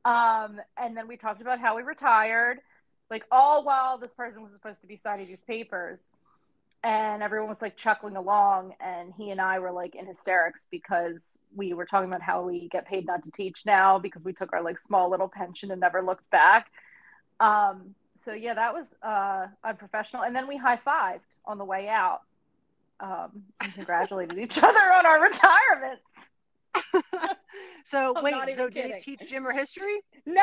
Um, 0.04 0.60
and 0.76 0.96
then 0.96 1.08
we 1.08 1.16
talked 1.16 1.40
about 1.40 1.60
how 1.60 1.76
we 1.76 1.82
retired, 1.82 2.60
like 3.10 3.24
all 3.30 3.64
while 3.64 3.98
this 3.98 4.12
person 4.12 4.42
was 4.42 4.52
supposed 4.52 4.80
to 4.82 4.86
be 4.86 4.96
signing 4.96 5.26
these 5.26 5.42
papers. 5.42 6.06
And 6.82 7.22
everyone 7.22 7.48
was 7.48 7.62
like 7.62 7.78
chuckling 7.78 8.14
along, 8.14 8.74
and 8.78 9.10
he 9.16 9.30
and 9.30 9.40
I 9.40 9.58
were 9.58 9.72
like 9.72 9.94
in 9.94 10.04
hysterics 10.04 10.66
because 10.70 11.32
we 11.56 11.72
were 11.72 11.86
talking 11.86 12.10
about 12.10 12.20
how 12.20 12.42
we 12.42 12.68
get 12.68 12.86
paid 12.86 13.06
not 13.06 13.22
to 13.24 13.30
teach 13.30 13.62
now 13.64 13.98
because 13.98 14.22
we 14.22 14.34
took 14.34 14.52
our 14.52 14.62
like 14.62 14.78
small 14.78 15.10
little 15.10 15.28
pension 15.28 15.70
and 15.70 15.80
never 15.80 16.02
looked 16.02 16.28
back. 16.30 16.70
Um, 17.40 17.94
so 18.22 18.32
yeah, 18.32 18.52
that 18.54 18.74
was 18.74 18.94
uh, 19.02 19.46
unprofessional. 19.64 20.24
And 20.24 20.36
then 20.36 20.46
we 20.46 20.58
high 20.58 20.76
fived 20.76 21.20
on 21.46 21.56
the 21.56 21.64
way 21.64 21.88
out 21.88 22.20
um, 23.00 23.44
and 23.62 23.74
congratulated 23.74 24.38
each 24.38 24.58
other 24.62 24.92
on 24.92 25.06
our 25.06 25.22
retirements. 25.22 26.02
so 27.84 28.14
I'm 28.16 28.24
wait, 28.24 28.56
so 28.56 28.68
did 28.68 28.92
he 28.92 28.98
teach 28.98 29.28
gym 29.28 29.46
or 29.46 29.52
history? 29.52 30.02
No, 30.26 30.42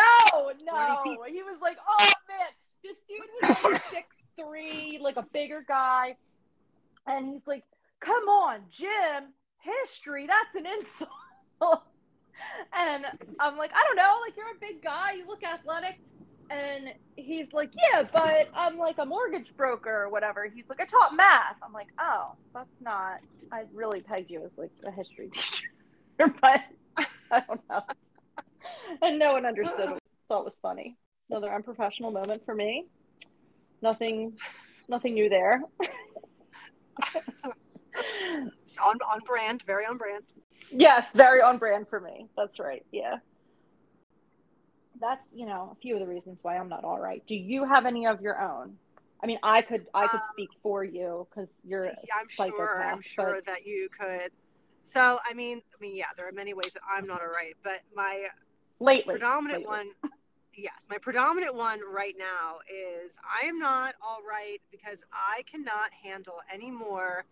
no. 0.63 0.99
he 1.03 1.17
He 1.29 1.43
was 1.43 1.61
like, 1.61 1.77
oh 1.87 2.11
man, 2.27 2.47
this 2.83 2.97
dude 3.07 3.19
was 3.41 3.63
like 3.63 3.81
six 3.81 4.23
three, 4.39 4.99
like 5.01 5.17
a 5.17 5.25
bigger 5.33 5.63
guy, 5.67 6.15
and 7.07 7.27
he's 7.27 7.47
like, 7.47 7.63
come 7.99 8.27
on, 8.29 8.61
gym, 8.69 9.33
history, 9.59 10.27
that's 10.27 10.55
an 10.55 10.65
insult. 10.65 11.09
and 12.73 13.05
I'm 13.39 13.57
like, 13.57 13.71
I 13.73 13.83
don't 13.87 13.95
know, 13.95 14.17
like 14.25 14.35
you're 14.35 14.51
a 14.51 14.59
big 14.59 14.83
guy, 14.83 15.13
you 15.13 15.27
look 15.27 15.43
athletic. 15.43 15.99
And 16.49 16.93
he's 17.15 17.53
like, 17.53 17.71
yeah, 17.73 18.03
but 18.11 18.49
I'm 18.53 18.77
like 18.77 18.97
a 18.97 19.05
mortgage 19.05 19.55
broker 19.55 20.03
or 20.03 20.09
whatever. 20.09 20.51
He's 20.53 20.65
like, 20.67 20.81
I 20.81 20.85
taught 20.85 21.15
math. 21.15 21.55
I'm 21.63 21.71
like, 21.71 21.87
oh, 21.97 22.33
that's 22.53 22.75
not. 22.81 23.19
I 23.53 23.63
really 23.73 24.01
pegged 24.01 24.29
you 24.29 24.43
as 24.43 24.51
like 24.57 24.71
a 24.85 24.91
history 24.91 25.29
teacher, 25.29 25.67
but 26.41 26.61
I 27.31 27.39
don't 27.47 27.61
know. 27.69 27.81
And 29.01 29.17
no 29.19 29.33
one 29.33 29.45
understood. 29.45 29.89
What 29.89 29.97
I 29.97 30.27
thought 30.27 30.45
was 30.45 30.55
funny. 30.61 30.97
Another 31.29 31.53
unprofessional 31.53 32.11
moment 32.11 32.43
for 32.45 32.53
me. 32.53 32.85
Nothing, 33.81 34.33
nothing 34.89 35.13
new 35.13 35.29
there. 35.29 35.61
On 38.85 38.97
on 39.11 39.19
brand, 39.25 39.63
very 39.63 39.85
on 39.85 39.97
brand. 39.97 40.23
yes, 40.71 41.11
very 41.13 41.41
on 41.41 41.57
brand 41.57 41.87
for 41.89 41.99
me. 41.99 42.27
That's 42.37 42.59
right. 42.59 42.85
Yeah. 42.91 43.17
That's 44.99 45.33
you 45.35 45.45
know 45.45 45.69
a 45.71 45.75
few 45.81 45.95
of 45.95 45.99
the 45.99 46.07
reasons 46.07 46.39
why 46.43 46.57
I'm 46.57 46.69
not 46.69 46.83
all 46.83 46.99
right. 46.99 47.23
Do 47.27 47.35
you 47.35 47.65
have 47.65 47.85
any 47.85 48.05
of 48.07 48.21
your 48.21 48.39
own? 48.41 48.77
I 49.23 49.27
mean, 49.27 49.39
I 49.43 49.61
could 49.61 49.87
I 49.93 50.07
could 50.07 50.19
Um, 50.19 50.27
speak 50.31 50.49
for 50.63 50.83
you 50.83 51.27
because 51.29 51.49
you're 51.63 51.85
Yeah, 51.85 51.93
I'm 52.19 52.29
psychopath. 52.29 52.57
sure. 52.57 52.81
I'm 52.83 53.01
sure 53.01 53.41
that 53.45 53.65
you 53.65 53.89
could. 53.89 54.31
So 54.83 55.19
I 55.29 55.33
mean, 55.33 55.61
I 55.73 55.77
mean, 55.81 55.95
yeah, 55.95 56.07
there 56.17 56.27
are 56.27 56.31
many 56.33 56.53
ways 56.53 56.73
that 56.73 56.81
I'm 56.89 57.07
not 57.07 57.21
all 57.21 57.27
right, 57.27 57.55
but 57.63 57.81
my 57.95 58.25
lately, 58.79 59.13
predominant 59.13 59.59
lately. 59.61 59.77
one 59.77 59.91
yes 60.55 60.85
my 60.89 60.97
predominant 60.97 61.55
one 61.55 61.79
right 61.89 62.15
now 62.17 62.57
is 62.69 63.17
i 63.41 63.45
am 63.45 63.57
not 63.57 63.95
all 64.01 64.19
right 64.27 64.57
because 64.69 65.01
i 65.13 65.41
cannot 65.43 65.89
handle 65.93 66.41
any 66.51 66.69
more 66.69 67.23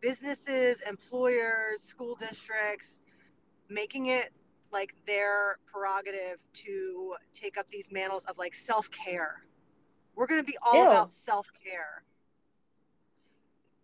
businesses 0.00 0.80
employers 0.82 1.80
school 1.80 2.16
districts 2.16 3.00
making 3.68 4.06
it 4.06 4.30
like 4.72 4.94
their 5.06 5.58
prerogative 5.64 6.38
to 6.52 7.14
take 7.32 7.56
up 7.56 7.68
these 7.68 7.92
mantles 7.92 8.24
of 8.24 8.36
like 8.36 8.54
self-care 8.54 9.44
we're 10.16 10.26
going 10.26 10.40
to 10.40 10.44
be 10.46 10.56
all 10.66 10.82
Ew. 10.82 10.86
about 10.88 11.12
self-care 11.12 12.02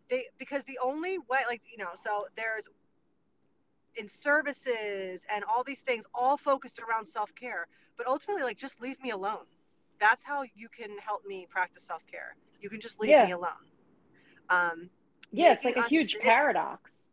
they 0.08 0.26
because 0.38 0.64
the 0.64 0.78
only 0.82 1.18
way 1.18 1.38
like 1.48 1.62
you 1.70 1.78
know 1.78 1.90
so 1.94 2.26
there's 2.36 2.66
in 3.96 4.08
services 4.08 5.24
and 5.34 5.44
all 5.44 5.62
these 5.64 5.80
things 5.80 6.04
all 6.14 6.36
focused 6.36 6.78
around 6.78 7.06
self-care 7.06 7.66
but 7.96 8.06
ultimately 8.06 8.42
like 8.42 8.56
just 8.56 8.80
leave 8.80 9.00
me 9.02 9.10
alone 9.10 9.44
that's 9.98 10.24
how 10.24 10.42
you 10.54 10.68
can 10.68 10.96
help 10.98 11.24
me 11.26 11.46
practice 11.50 11.84
self-care 11.84 12.36
you 12.60 12.68
can 12.70 12.80
just 12.80 13.00
leave 13.00 13.10
Yeah. 13.10 13.24
me 13.26 13.32
alone 13.32 13.50
um, 14.50 14.90
Yeah, 15.32 15.52
it's 15.52 15.64
like 15.64 15.76
a 15.76 15.82
huge 15.82 16.12
sit- 16.14 16.22
paradox, 16.22 17.08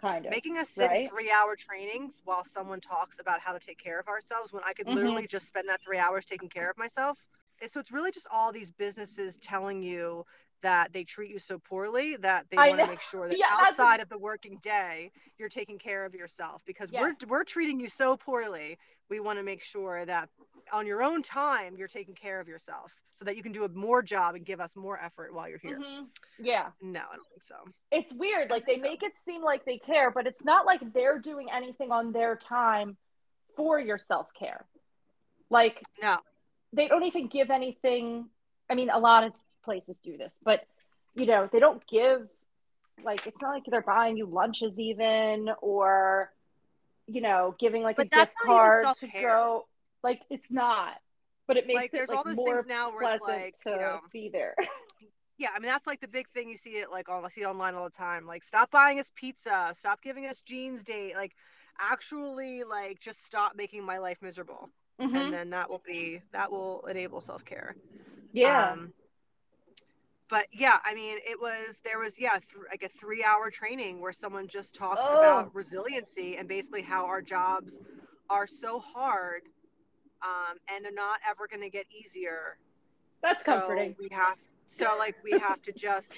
kind 0.00 0.24
of. 0.26 0.32
making 0.32 0.56
us 0.58 0.68
sit 0.70 0.88
right? 0.88 1.08
three 1.08 1.30
hour 1.30 1.54
trainings 1.56 2.20
while 2.24 2.44
someone 2.44 2.80
talks 2.80 3.18
about 3.20 3.40
how 3.40 3.52
to 3.52 3.58
take 3.58 3.78
care 3.78 3.98
of 4.00 4.08
ourselves 4.08 4.52
when 4.52 4.62
i 4.66 4.72
could 4.72 4.86
Mhm. 4.86 4.94
literally 4.94 5.26
just 5.26 5.46
spend 5.46 5.68
that 5.68 5.80
three 5.82 5.98
hours 5.98 6.24
taking 6.24 6.48
care 6.48 6.70
of 6.70 6.78
myself 6.78 7.26
And 7.60 7.70
so 7.70 7.78
it's 7.80 7.92
really 7.92 8.10
just 8.10 8.26
all 8.32 8.50
these 8.52 8.70
businesses 8.70 9.36
telling 9.38 9.82
you 9.82 10.24
that 10.62 10.92
they 10.92 11.04
treat 11.04 11.30
you 11.30 11.38
so 11.38 11.58
poorly 11.58 12.16
that 12.16 12.46
they 12.50 12.56
want 12.56 12.78
to 12.80 12.86
make 12.86 13.00
sure 13.00 13.28
that 13.28 13.38
Yeah, 13.38 13.46
outside 13.62 14.00
of 14.00 14.08
the 14.08 14.18
working 14.18 14.58
day 14.62 15.10
you're 15.38 15.48
taking 15.48 15.78
care 15.78 16.04
of 16.04 16.14
yourself 16.14 16.62
because 16.64 16.90
we're 16.92 17.14
we're 17.28 17.44
treating 17.44 17.78
you 17.80 17.88
so 17.88 18.16
poorly. 18.16 18.78
We 19.10 19.20
want 19.20 19.38
to 19.38 19.44
make 19.44 19.62
sure 19.62 20.04
that 20.06 20.30
on 20.72 20.86
your 20.86 21.02
own 21.02 21.20
time 21.22 21.74
you're 21.76 21.88
taking 21.88 22.14
care 22.14 22.40
of 22.40 22.48
yourself 22.48 22.94
so 23.10 23.24
that 23.24 23.36
you 23.36 23.42
can 23.42 23.52
do 23.52 23.64
a 23.64 23.68
more 23.70 24.00
job 24.02 24.36
and 24.36 24.44
give 24.44 24.60
us 24.60 24.74
more 24.76 24.98
effort 25.02 25.34
while 25.34 25.48
you're 25.48 25.58
here. 25.58 25.78
Mhm. 25.78 26.06
Yeah. 26.38 26.70
no 26.80 27.00
i 27.00 27.16
don't 27.16 27.28
think 27.28 27.42
so. 27.42 27.56
It's 27.90 28.12
weird 28.12 28.50
like 28.50 28.64
they 28.64 28.76
So- 28.76 28.82
make 28.82 29.02
it 29.02 29.16
seem 29.16 29.42
like 29.42 29.64
they 29.64 29.78
care 29.78 30.10
but 30.10 30.26
it's 30.26 30.44
not 30.44 30.64
like 30.64 30.80
they're 30.94 31.18
doing 31.18 31.48
anything 31.50 31.90
on 31.90 32.12
their 32.12 32.36
time 32.36 32.96
for 33.56 33.78
your 33.78 33.98
self-care. 33.98 34.64
Like 35.50 35.82
no. 36.00 36.16
they 36.72 36.88
don't 36.88 37.02
even 37.04 37.26
give 37.26 37.50
anything 37.50 38.30
i 38.70 38.74
mean 38.74 38.88
a 38.88 38.98
lot 38.98 39.24
of 39.24 39.32
places 39.62 39.98
do 39.98 40.16
this 40.16 40.38
but 40.44 40.60
you 41.14 41.26
know 41.26 41.48
they 41.52 41.58
don't 41.60 41.86
give 41.86 42.28
like 43.04 43.26
it's 43.26 43.40
not 43.42 43.50
like 43.50 43.62
they're 43.66 43.80
buying 43.82 44.16
you 44.16 44.26
lunches 44.26 44.78
even 44.78 45.48
or 45.60 46.32
you 47.06 47.20
know 47.20 47.54
giving 47.58 47.82
like 47.82 47.96
But 47.96 48.06
a 48.06 48.08
gift 48.10 48.34
card 48.44 48.86
to 49.00 49.06
go 49.20 49.66
like 50.02 50.22
it's 50.30 50.50
not 50.50 50.94
but 51.46 51.56
it 51.56 51.66
makes 51.66 51.82
like 51.82 51.94
it 51.94 51.96
there's 51.96 52.08
like 52.10 52.18
all 52.18 52.24
those 52.24 52.36
more 52.36 52.46
things 52.46 52.66
now 52.66 52.92
where 52.92 53.14
it's 53.14 53.22
like 53.22 53.54
to 53.62 53.70
you 53.70 53.76
know. 53.76 54.00
be 54.12 54.28
there. 54.32 54.54
Yeah 55.38 55.48
i 55.56 55.58
mean 55.58 55.70
that's 55.70 55.86
like 55.88 56.00
the 56.00 56.06
big 56.06 56.28
thing 56.28 56.48
you 56.48 56.56
see 56.56 56.72
it 56.72 56.90
like 56.90 57.08
on 57.08 57.24
I 57.24 57.28
see 57.28 57.40
it 57.40 57.46
online 57.46 57.74
all 57.74 57.84
the 57.84 57.90
time 57.90 58.26
like 58.26 58.44
stop 58.44 58.70
buying 58.70 59.00
us 59.00 59.10
pizza 59.16 59.72
stop 59.74 60.00
giving 60.00 60.26
us 60.26 60.40
jeans 60.42 60.84
date 60.84 61.16
like 61.16 61.34
actually 61.80 62.62
like 62.62 63.00
just 63.00 63.24
stop 63.24 63.56
making 63.56 63.84
my 63.84 63.98
life 63.98 64.18
miserable. 64.22 64.68
Mhm. 65.00 65.16
and 65.16 65.32
then 65.32 65.50
that 65.50 65.68
will 65.68 65.82
be 65.84 66.22
that 66.32 66.50
will 66.50 66.84
enable 66.88 67.20
self-care. 67.20 67.74
Yeah. 68.32 68.72
Um 68.72 68.92
but 70.28 70.46
yeah 70.52 70.78
i 70.84 70.94
mean 70.94 71.18
it 71.26 71.38
was 71.40 71.80
there 71.84 71.98
was 71.98 72.18
yeah 72.18 72.30
th- 72.32 72.64
like 72.70 72.82
a 72.82 72.88
three 72.88 73.22
hour 73.24 73.50
training 73.50 74.00
where 74.00 74.12
someone 74.12 74.46
just 74.46 74.74
talked 74.74 75.08
Oh. 75.08 75.16
about 75.18 75.54
resiliency 75.54 76.36
and 76.36 76.48
basically 76.48 76.82
how 76.82 77.04
our 77.06 77.20
jobs 77.22 77.80
are 78.30 78.46
so 78.46 78.78
hard 78.78 79.42
um, 80.22 80.56
and 80.72 80.84
they're 80.84 80.92
not 80.92 81.18
ever 81.28 81.48
going 81.48 81.62
to 81.62 81.70
get 81.70 81.86
easier 81.90 82.58
that's 83.22 83.44
so 83.44 83.52
comforting 83.58 83.96
we 83.98 84.08
have 84.12 84.36
so 84.66 84.86
like 84.98 85.16
we 85.24 85.32
have 85.32 85.60
to 85.62 85.72
just 85.72 86.12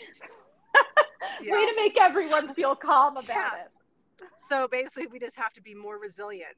you 1.43 1.53
way 1.53 1.65
to 1.67 1.73
make 1.77 1.99
everyone 1.99 2.49
feel 2.55 2.75
calm 2.75 3.17
about 3.17 3.29
Yeah. 3.29 3.63
it 3.65 4.27
so 4.37 4.69
basically 4.69 5.07
we 5.07 5.19
just 5.19 5.37
have 5.37 5.53
to 5.55 5.63
be 5.63 5.75
more 5.75 5.99
resilient 5.99 6.55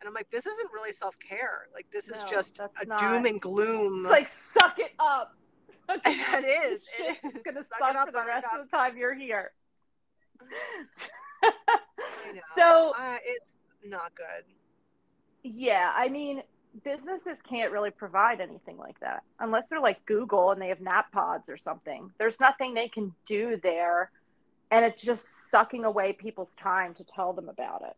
and 0.00 0.08
i'm 0.08 0.14
like 0.14 0.30
this 0.30 0.46
isn't 0.46 0.72
really 0.72 0.92
self-care 0.92 1.68
like 1.74 1.86
this 1.92 2.08
is 2.10 2.22
just 2.24 2.60
a 2.60 2.86
not. 2.86 2.98
doom 2.98 3.26
and 3.26 3.40
gloom 3.40 3.98
It's 4.00 4.08
like 4.08 4.28
suck 4.28 4.78
it 4.78 4.92
up. 5.00 5.34
it 6.04 6.44
is 6.44 6.86
it 6.98 7.18
is 7.24 7.34
is 7.34 7.42
gonna 7.44 7.64
Suck 7.64 7.94
suck 7.94 8.06
for 8.06 8.12
the 8.12 8.26
rest 8.26 8.46
of 8.58 8.68
the 8.68 8.76
time 8.76 8.96
you're 8.96 9.14
here. 9.14 9.52
So 12.54 12.92
uh, 12.96 13.18
it's 13.24 13.70
not 13.84 14.14
good 14.14 14.44
yeah, 15.42 15.92
I 15.94 16.08
mean, 16.08 16.42
businesses 16.84 17.40
can't 17.42 17.72
really 17.72 17.90
provide 17.90 18.40
anything 18.40 18.76
like 18.76 18.98
that 19.00 19.22
unless 19.40 19.68
they're 19.68 19.80
like 19.80 20.04
Google 20.06 20.50
and 20.50 20.60
they 20.60 20.68
have 20.68 20.80
nap 20.80 21.12
pods 21.12 21.48
or 21.48 21.56
something. 21.56 22.10
There's 22.18 22.40
nothing 22.40 22.74
they 22.74 22.88
can 22.88 23.14
do 23.26 23.58
there, 23.62 24.10
and 24.70 24.84
it's 24.84 25.02
just 25.02 25.50
sucking 25.50 25.84
away 25.84 26.12
people's 26.12 26.52
time 26.52 26.94
to 26.94 27.04
tell 27.04 27.32
them 27.32 27.48
about 27.48 27.82
it. 27.82 27.96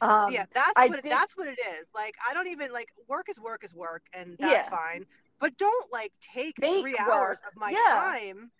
Um, 0.00 0.32
yeah 0.32 0.44
that's 0.54 0.78
I 0.78 0.86
what 0.86 1.02
did- 1.02 1.10
that's 1.10 1.36
what 1.36 1.48
it 1.48 1.58
is 1.80 1.90
like 1.94 2.14
i 2.28 2.34
don't 2.34 2.46
even 2.48 2.72
like 2.72 2.88
work 3.08 3.28
is 3.28 3.40
work 3.40 3.64
is 3.64 3.74
work 3.74 4.02
and 4.12 4.36
that's 4.38 4.66
Yeah. 4.68 4.76
fine 4.76 5.06
but 5.40 5.56
don't 5.56 5.92
like 5.92 6.12
take 6.20 6.58
Make 6.60 6.80
three 6.80 6.96
hours 6.98 7.40
of 7.46 7.56
my 7.56 7.72
Yeah. 7.72 7.78
time 7.92 8.50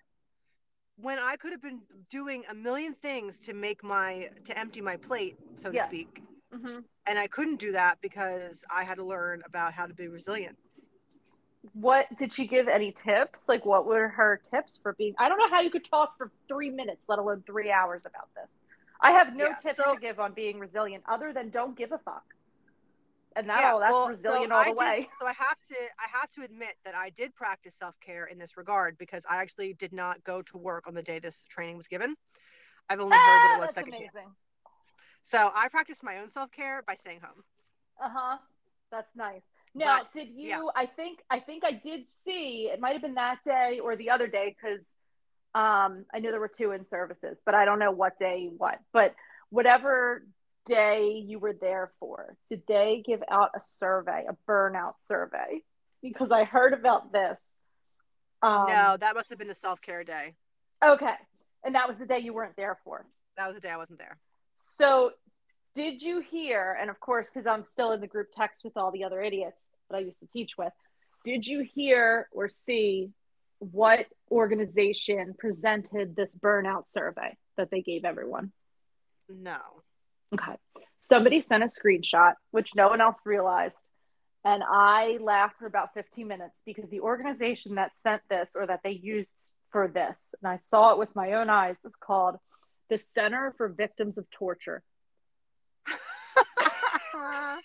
when 0.97 1.18
i 1.18 1.37
could 1.37 1.52
have 1.52 1.62
been 1.62 1.80
doing 2.11 2.45
a 2.50 2.54
million 2.54 2.95
things 2.95 3.38
to 3.40 3.52
make 3.54 3.85
my 3.85 4.30
to 4.45 4.59
empty 4.59 4.80
my 4.80 4.97
plate 4.97 5.37
so 5.57 5.68
to 5.71 5.76
Yes. 5.76 5.87
speak 5.88 6.23
mhm. 6.52 6.83
and 7.07 7.18
i 7.18 7.26
couldn't 7.26 7.57
do 7.61 7.71
that 7.73 7.99
because 8.00 8.64
i 8.75 8.83
had 8.83 8.97
to 8.97 9.04
learn 9.04 9.42
about 9.47 9.73
how 9.73 9.87
to 9.87 9.95
be 9.95 10.09
resilient 10.09 10.57
What 11.75 12.07
did 12.18 12.33
she 12.33 12.47
give 12.47 12.66
any 12.68 12.92
tips? 12.92 13.49
Like, 13.49 13.66
what 13.66 13.85
were 13.85 14.09
her 14.09 14.40
tips 14.50 14.78
for 14.83 14.95
being? 14.95 15.14
I 15.18 15.28
don't 15.28 15.38
know 15.38 15.49
how 15.49 15.61
you 15.61 15.71
could 15.71 15.85
talk 15.85 16.16
for 16.16 16.30
three 16.49 16.71
minutes, 16.71 17.04
let 17.09 17.18
alone 17.18 17.42
three 17.47 17.71
hours 17.71 18.02
about 18.07 18.28
this. 18.35 18.49
I 19.00 19.12
have 19.12 19.35
no 19.35 19.47
Yeah, 19.49 19.55
tips 19.57 19.76
so- 19.76 19.95
to 19.95 20.00
give 20.00 20.19
on 20.21 20.33
being 20.33 20.59
resilient 20.59 21.05
other 21.07 21.33
than 21.33 21.50
don't 21.50 21.76
give 21.76 21.93
a 21.93 21.99
fuck. 21.99 22.35
And 23.37 23.49
that 23.49 23.61
Yeah, 23.61 23.73
all 23.73 23.78
that's 23.81 23.93
well, 23.93 24.05
so 24.07 24.11
resilient 24.11 24.52
all 24.52 24.59
I 24.59 24.64
the 24.64 24.71
did- 24.71 24.78
way. 24.78 25.09
so 25.19 25.26
I 25.26 25.33
have 25.33 25.61
to 25.69 25.76
I 26.00 26.07
have 26.12 26.31
to 26.31 26.43
admit 26.43 26.76
that 26.85 26.97
I 26.97 27.11
did 27.11 27.35
practice 27.37 27.76
self-care 27.76 28.25
in 28.25 28.38
this 28.38 28.57
regard 28.57 28.99
because 28.99 29.25
I 29.28 29.37
actually 29.37 29.75
did 29.75 29.93
not 29.93 30.25
go 30.25 30.43
to 30.43 30.59
work 30.59 30.88
on 30.88 30.95
the 30.95 31.02
day 31.02 31.19
this 31.21 31.45
training 31.45 31.76
was 31.76 31.87
given. 31.87 32.17
I've 32.88 33.00
only 33.00 33.17
heard 33.17 33.21
that 33.23 33.50
Ah, 33.52 33.57
it 33.59 33.61
was 33.61 33.75
second. 33.75 33.95
amazing. 33.95 34.35
So 35.23 35.52
I 35.55 35.69
practiced 35.69 36.02
my 36.02 36.19
own 36.19 36.28
self-care 36.28 36.83
by 36.87 36.95
staying 36.95 37.21
home. 37.21 37.45
Uh 38.00 38.09
huh. 38.09 38.38
That's 38.90 39.14
nice. 39.14 39.43
Now, 39.75 39.99
But, 39.99 40.12
did 40.12 40.31
you? 40.31 40.49
yeah. 40.49 40.62
I 40.75 40.87
think 40.87 41.23
I 41.31 41.38
think 41.38 41.62
I 41.64 41.73
did 41.73 42.09
see. 42.09 42.71
It 42.71 42.81
might 42.81 42.95
have 42.95 43.02
been 43.02 43.14
that 43.14 43.45
day 43.45 43.78
or 43.78 43.95
the 43.95 44.11
other 44.11 44.26
day 44.26 44.57
because 44.59 44.85
um, 45.58 46.04
I 46.14 46.20
knew 46.20 46.30
there 46.30 46.38
were 46.38 46.46
two 46.46 46.70
in 46.70 46.86
services, 46.86 47.40
but 47.44 47.56
I 47.56 47.64
don't 47.64 47.80
know 47.80 47.90
what 47.90 48.16
day 48.16 48.48
what. 48.56 48.78
But 48.92 49.16
whatever 49.50 50.24
day 50.66 51.20
you 51.26 51.40
were 51.40 51.52
there 51.52 51.90
for, 51.98 52.36
did 52.48 52.62
they 52.68 53.02
give 53.04 53.24
out 53.28 53.50
a 53.56 53.60
survey, 53.60 54.26
a 54.28 54.36
burnout 54.48 54.94
survey? 55.00 55.62
Because 56.00 56.30
I 56.30 56.44
heard 56.44 56.74
about 56.74 57.12
this. 57.12 57.40
Um, 58.40 58.66
no, 58.68 58.96
that 59.00 59.16
must 59.16 59.30
have 59.30 59.38
been 59.40 59.48
the 59.48 59.54
self 59.54 59.82
care 59.82 60.04
day. 60.04 60.36
Okay, 60.84 61.16
and 61.64 61.74
that 61.74 61.88
was 61.88 61.98
the 61.98 62.06
day 62.06 62.20
you 62.20 62.32
weren't 62.32 62.54
there 62.54 62.78
for. 62.84 63.04
That 63.36 63.48
was 63.48 63.56
the 63.56 63.60
day 63.60 63.70
I 63.70 63.78
wasn't 63.78 63.98
there. 63.98 64.16
So, 64.58 65.10
did 65.74 66.02
you 66.02 66.20
hear? 66.20 66.78
And 66.80 66.88
of 66.88 67.00
course, 67.00 67.30
because 67.34 67.48
I'm 67.48 67.64
still 67.64 67.90
in 67.90 68.00
the 68.00 68.06
group 68.06 68.28
text 68.32 68.62
with 68.62 68.76
all 68.76 68.92
the 68.92 69.02
other 69.02 69.20
idiots 69.20 69.60
that 69.90 69.96
I 69.96 70.00
used 70.00 70.20
to 70.20 70.26
teach 70.28 70.52
with, 70.56 70.72
did 71.24 71.44
you 71.44 71.66
hear 71.74 72.28
or 72.30 72.48
see 72.48 73.10
what 73.58 74.06
organization 74.30 75.34
presented 75.38 76.14
this 76.14 76.38
burnout 76.38 76.90
survey 76.90 77.36
that 77.56 77.70
they 77.70 77.82
gave 77.82 78.04
everyone? 78.04 78.52
No. 79.28 79.58
Okay. 80.32 80.56
Somebody 81.00 81.40
sent 81.40 81.64
a 81.64 81.66
screenshot, 81.66 82.34
which 82.50 82.74
no 82.74 82.88
one 82.88 83.00
else 83.00 83.16
realized. 83.24 83.76
And 84.44 84.62
I 84.62 85.18
laughed 85.20 85.56
for 85.58 85.66
about 85.66 85.94
15 85.94 86.26
minutes 86.26 86.60
because 86.64 86.88
the 86.90 87.00
organization 87.00 87.74
that 87.74 87.96
sent 87.96 88.22
this 88.30 88.52
or 88.54 88.66
that 88.66 88.80
they 88.84 88.92
used 88.92 89.34
for 89.70 89.88
this, 89.88 90.30
and 90.40 90.50
I 90.50 90.60
saw 90.70 90.92
it 90.92 90.98
with 90.98 91.14
my 91.14 91.32
own 91.32 91.50
eyes, 91.50 91.78
is 91.84 91.94
called 91.94 92.36
the 92.88 92.98
Center 92.98 93.54
for 93.56 93.68
Victims 93.68 94.16
of 94.16 94.30
Torture. 94.30 94.82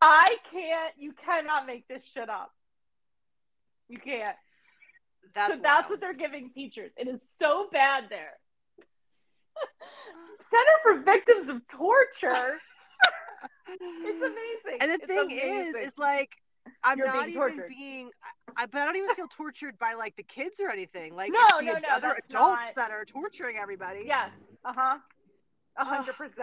I 0.00 0.26
can't, 0.52 0.94
you 0.98 1.12
cannot 1.24 1.66
make 1.66 1.88
this 1.88 2.04
shit 2.04 2.28
up. 2.28 2.52
You 3.88 3.98
can't. 3.98 4.28
that's 5.34 5.54
so 5.54 5.60
that's 5.62 5.82
wild. 5.82 5.90
what 5.90 6.00
they're 6.00 6.14
giving 6.14 6.50
teachers. 6.50 6.92
It 6.96 7.08
is 7.08 7.26
so 7.38 7.68
bad 7.72 8.04
there. 8.10 8.32
Center 10.40 10.76
for 10.82 11.02
Victims 11.02 11.48
of 11.48 11.66
Torture. 11.66 12.58
It's 13.66 14.22
amazing. 14.22 14.78
And 14.80 14.90
the 14.90 14.94
It's 14.94 15.06
thing 15.06 15.30
is, 15.30 15.42
amazing. 15.42 15.82
is 15.82 15.98
like 15.98 16.30
I'm 16.82 16.96
You're 16.98 17.06
not 17.08 17.26
being 17.26 17.28
even 17.30 17.40
tortured. 17.40 17.68
being, 17.68 18.10
I, 18.56 18.66
but 18.66 18.80
I 18.80 18.84
don't 18.86 18.96
even 18.96 19.14
feel 19.14 19.26
tortured 19.28 19.78
by 19.78 19.94
like 19.94 20.16
the 20.16 20.22
kids 20.22 20.60
or 20.60 20.70
anything. 20.70 21.14
Like 21.16 21.30
No, 21.32 21.40
it's 21.58 21.66
the 21.66 21.72
no, 21.72 21.78
no, 21.78 21.88
other 21.94 22.16
adults 22.28 22.30
not- 22.66 22.74
that 22.76 22.90
are 22.90 23.04
torturing 23.04 23.56
everybody. 23.60 24.04
yes, 24.06 24.32
uh 24.64 24.72
huh, 24.74 24.96
a 25.78 25.82
Oh, 25.82 25.84
hundred 25.84 26.14
percent. 26.16 26.38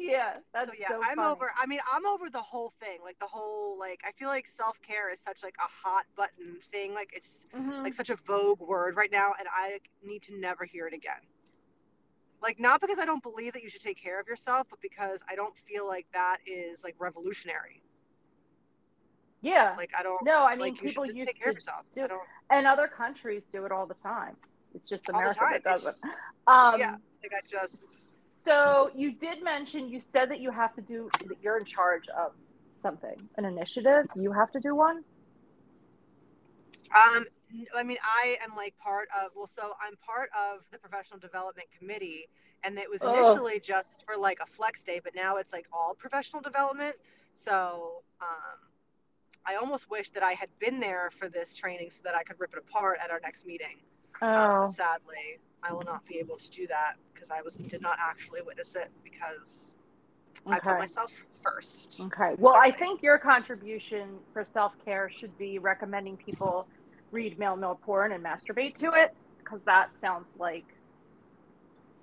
Yeah, 0.00 0.34
that's 0.54 0.66
so 0.68 0.72
yeah, 0.78 0.88
so 0.88 1.00
I'm 1.02 1.16
funny. 1.16 1.28
over. 1.32 1.50
I 1.60 1.66
mean, 1.66 1.80
I'm 1.92 2.06
over 2.06 2.30
the 2.30 2.40
whole 2.40 2.72
thing. 2.80 2.98
Like 3.02 3.18
the 3.18 3.26
whole 3.26 3.78
like 3.78 4.00
I 4.06 4.12
feel 4.12 4.28
like 4.28 4.46
self 4.46 4.80
care 4.80 5.10
is 5.10 5.20
such 5.20 5.42
like 5.42 5.56
a 5.58 5.68
hot 5.68 6.04
button 6.16 6.56
thing. 6.60 6.94
Like 6.94 7.10
it's 7.14 7.46
Mhm. 7.54 7.82
like 7.82 7.94
such 7.94 8.10
a 8.10 8.16
vogue 8.16 8.60
word 8.60 8.96
right 8.96 9.10
now, 9.10 9.32
and 9.38 9.48
I 9.52 9.78
need 10.02 10.22
to 10.22 10.36
never 10.38 10.64
hear 10.64 10.86
it 10.86 10.94
again. 10.94 11.20
Like 12.40 12.60
not 12.60 12.80
because 12.80 12.98
I 13.00 13.04
don't 13.06 13.22
believe 13.22 13.52
that 13.54 13.62
you 13.62 13.68
should 13.68 13.80
take 13.82 14.00
care 14.00 14.20
of 14.20 14.28
yourself, 14.28 14.68
but 14.70 14.80
because 14.80 15.24
I 15.28 15.34
don't 15.34 15.56
feel 15.56 15.86
like 15.86 16.06
that 16.12 16.38
is 16.46 16.84
like 16.84 16.94
revolutionary. 16.98 17.82
yeah. 19.40 19.74
Like 19.76 19.92
I 19.98 20.02
don't 20.02 20.24
no, 20.24 20.44
I 20.44 20.50
mean 20.52 20.60
like 20.60 20.82
you 20.82 20.88
people 20.88 21.04
just 21.04 21.16
used 21.18 21.28
take 21.30 21.40
care 21.40 21.50
of 21.50 21.56
yourself. 21.56 21.84
do- 21.92 22.06
and 22.50 22.66
other 22.66 22.88
countries 22.88 23.46
do 23.46 23.64
it 23.64 23.72
all 23.72 23.86
the 23.86 23.94
time. 23.94 24.36
It's 24.74 24.88
just 24.88 25.08
America 25.08 25.40
that 25.50 25.62
does 25.62 25.86
It's- 25.86 26.00
it. 26.04 26.16
Um, 26.48 26.80
yeah, 26.80 26.96
like 27.22 27.32
I 27.36 27.40
just 27.46 28.07
So 28.38 28.92
you 28.94 29.10
did 29.10 29.42
mention 29.42 29.88
you 29.88 30.00
said 30.00 30.30
that 30.30 30.38
you 30.38 30.52
have 30.52 30.72
to 30.76 30.80
do 30.80 31.10
that 31.26 31.38
you're 31.42 31.58
in 31.58 31.64
charge 31.64 32.08
of 32.10 32.30
something, 32.72 33.28
an 33.36 33.44
initiative. 33.44 34.06
You 34.14 34.30
have 34.30 34.52
to 34.52 34.60
do 34.60 34.76
one. 34.76 35.02
Um, 36.94 37.26
I 37.74 37.82
mean, 37.82 37.96
I 38.04 38.36
am 38.44 38.54
like 38.54 38.78
part 38.78 39.08
of. 39.20 39.32
Well, 39.34 39.48
so 39.48 39.72
I'm 39.82 39.96
part 39.96 40.30
of 40.38 40.60
the 40.70 40.78
professional 40.78 41.18
development 41.18 41.66
committee, 41.76 42.28
and 42.62 42.78
it 42.78 42.88
was 42.88 43.02
Oh. 43.02 43.12
initially 43.12 43.58
just 43.58 44.06
for 44.06 44.16
like 44.16 44.38
a 44.40 44.46
flex 44.46 44.84
day, 44.84 45.00
but 45.02 45.16
now 45.16 45.36
it's 45.38 45.52
like 45.52 45.66
all 45.72 45.92
professional 45.94 46.40
development. 46.40 46.94
So, 47.34 48.04
um, 48.20 48.58
I 49.46 49.56
almost 49.56 49.90
wish 49.90 50.10
that 50.10 50.22
I 50.22 50.32
had 50.34 50.48
been 50.60 50.78
there 50.78 51.10
for 51.10 51.28
this 51.28 51.56
training 51.56 51.90
so 51.90 52.02
that 52.04 52.14
I 52.14 52.22
could 52.22 52.38
rip 52.38 52.52
it 52.52 52.58
apart 52.60 52.98
at 53.02 53.10
our 53.10 53.18
next 53.20 53.46
meeting. 53.46 53.78
Um, 54.22 54.30
Oh, 54.36 54.60
but 54.62 54.70
sadly, 54.70 55.38
I 55.64 55.72
will 55.72 55.84
not 55.84 56.06
be 56.06 56.20
able 56.20 56.36
to 56.36 56.50
do 56.50 56.68
that 56.68 56.94
because 57.18 57.30
I 57.30 57.42
was 57.42 57.56
did 57.56 57.82
not 57.82 57.98
actually 58.00 58.40
witness 58.42 58.74
it 58.76 58.90
because 59.02 59.74
I 60.46 60.58
put 60.60 60.78
myself 60.78 61.26
first. 61.42 62.00
Okay. 62.00 62.34
Well, 62.38 62.54
I 62.54 62.70
think 62.70 63.02
your 63.02 63.18
contribution 63.18 64.18
for 64.32 64.44
self 64.44 64.72
care 64.84 65.10
should 65.10 65.36
be 65.36 65.58
recommending 65.58 66.16
people 66.16 66.66
read 67.10 67.38
male 67.38 67.56
male 67.56 67.78
porn 67.82 68.12
and 68.12 68.24
masturbate 68.24 68.74
to 68.76 68.92
it 68.92 69.14
because 69.38 69.60
that 69.66 69.90
sounds 70.00 70.26
like 70.38 70.64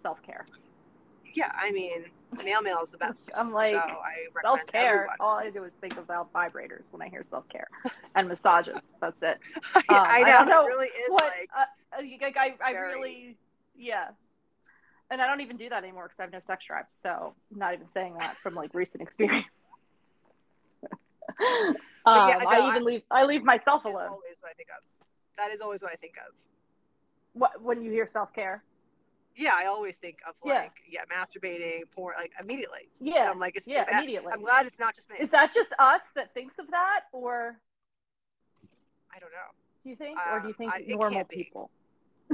self 0.04 0.22
care. 0.24 0.46
Yeah, 1.34 1.52
I 1.54 1.72
mean, 1.72 2.06
male 2.44 2.62
mail 2.62 2.80
is 2.82 2.90
the 2.90 2.98
best. 2.98 3.30
I'm 3.36 3.52
like, 3.52 3.74
so 3.74 3.80
I 3.80 4.14
Self 4.42 4.66
care. 4.68 5.08
All 5.20 5.38
I 5.38 5.50
do 5.50 5.64
is 5.64 5.74
think 5.80 5.98
about 5.98 6.32
vibrators 6.34 6.84
when 6.92 7.02
I 7.02 7.10
hear 7.10 7.24
self 7.30 7.48
care 7.50 7.68
and 8.16 8.28
massages. 8.28 8.88
That's 9.00 9.18
it. 9.22 9.40
Um, 9.76 9.84
I 9.90 10.20
I 10.20 10.24
know. 10.24 10.26
don't 10.40 10.50
know 10.50 10.64
It 10.64 10.68
really 10.68 10.88
is 10.88 11.10
what 11.10 11.24
like 11.24 11.50
uh, 11.56 11.62
uh, 11.98 12.40
I, 12.40 12.56
I 12.64 12.74
very- 12.74 12.94
really 12.96 13.38
yeah 13.78 14.10
and 15.12 15.22
i 15.22 15.28
don't 15.28 15.42
even 15.42 15.58
do 15.58 15.70
that 15.70 15.84
anymore 15.84 16.04
because 16.06 16.20
i 16.20 16.24
have 16.24 16.32
no 16.32 16.40
sex 16.40 16.66
drive 16.66 16.86
so 17.04 17.34
i'm 17.52 17.60
not 17.60 17.74
even 17.74 17.88
saying 17.90 18.16
that 18.20 18.36
from 18.38 18.54
like 18.56 18.74
recent 18.74 19.02
experience 19.02 19.46
um, 22.06 22.30
yeah, 22.30 22.38
i 22.48 22.60
no, 22.60 22.68
even 22.70 22.84
leave 22.86 23.02
i 23.12 23.24
leave 23.24 23.44
myself 23.44 23.86
is 23.86 23.92
alone 23.92 24.08
always 24.10 24.38
what 24.42 24.50
I 24.52 24.54
think 24.54 24.70
of. 24.70 24.84
That 25.38 25.52
is 25.52 25.60
always 25.60 25.82
what 25.82 25.92
I 25.92 25.96
think 25.96 26.16
of. 26.26 26.34
what, 27.34 27.62
when 27.62 27.82
you 27.84 27.92
hear 27.92 28.08
self-care 28.08 28.64
Yeah, 29.36 29.52
I 29.54 29.66
always 29.66 29.98
think 29.98 30.20
of 30.28 30.36
like 30.46 30.72
yeah, 30.88 31.02
masturbating, 31.14 31.82
porn, 31.94 32.16
like 32.18 32.32
immediately. 32.42 32.88
And 33.02 33.10
yeah 33.12 33.30
I'm 33.30 33.40
like, 33.40 33.58
it's 33.58 33.66
yeah 33.66 33.84
too 33.84 33.92
bad. 33.92 34.04
immediately 34.04 34.32
I'm 34.32 34.42
glad 34.42 34.66
it's 34.66 34.80
not 34.80 34.96
just 34.96 35.10
me. 35.10 35.18
is 35.20 35.30
that 35.32 35.52
just 35.54 35.74
us 35.78 36.04
that 36.16 36.34
thinks 36.34 36.58
of 36.58 36.70
that 36.72 37.02
or 37.12 37.60
I 39.14 39.20
don't 39.20 39.32
know. 39.32 39.52
do 39.84 39.90
you 39.90 39.96
think 39.98 40.18
or 40.32 40.40
do 40.40 40.48
you 40.48 40.54
Um, 40.54 40.58
think 40.58 40.74
I- 40.74 40.86
normal 40.88 41.26
people 41.26 41.70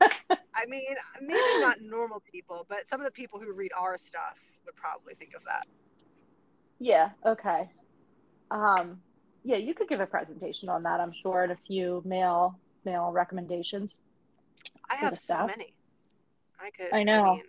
I 0.00 0.66
mean, 0.68 0.94
maybe 1.20 1.60
not 1.60 1.80
normal 1.80 2.22
people, 2.32 2.66
but 2.68 2.86
some 2.88 3.00
of 3.00 3.06
the 3.06 3.12
people 3.12 3.38
who 3.40 3.52
read 3.52 3.72
our 3.78 3.96
stuff 3.98 4.36
would 4.64 4.76
probably 4.76 5.14
think 5.14 5.34
of 5.34 5.44
that. 5.44 5.66
yeah 6.80 7.10
okay 7.24 7.70
um 8.50 9.00
yeah 9.44 9.56
you 9.56 9.74
could 9.74 9.88
give 9.88 10.00
a 10.00 10.06
presentation 10.06 10.68
on 10.68 10.82
that 10.82 11.00
i'm 11.00 11.12
sure 11.22 11.42
and 11.44 11.52
a 11.52 11.56
few 11.66 12.02
male 12.04 12.58
male 12.84 13.10
recommendations 13.12 13.96
I 14.90 14.96
have 14.96 15.18
so 15.18 15.46
many. 15.46 15.74
I 16.60 16.70
could. 16.70 16.92
I 16.92 17.02
know. 17.02 17.34
mean, 17.34 17.42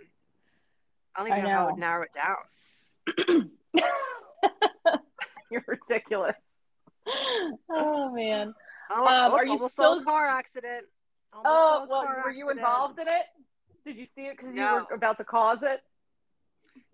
I 1.15 1.19
don't 1.19 1.27
even 1.27 1.39
I 1.39 1.47
know, 1.47 1.53
how 1.55 1.67
I 1.67 1.71
would 1.71 1.79
narrow 1.79 2.03
it 2.03 2.13
down. 2.13 3.51
You're 5.51 5.65
ridiculous. 5.67 6.35
Oh 7.69 8.11
man. 8.13 8.53
Oh, 8.89 9.05
Um, 9.07 9.31
oh, 9.31 9.37
are 9.37 9.45
you 9.45 9.57
still- 9.69 10.03
car 10.03 10.27
accident. 10.27 10.85
Oh 11.45 11.85
well, 11.89 12.05
were 12.23 12.31
you 12.31 12.49
involved 12.49 12.99
in 12.99 13.07
it? 13.07 13.25
Did 13.85 13.97
you 13.97 14.05
see 14.05 14.23
it 14.27 14.37
because 14.37 14.53
you 14.55 14.61
were 14.61 14.85
about 14.93 15.17
to 15.17 15.23
cause 15.23 15.63
it? 15.63 15.81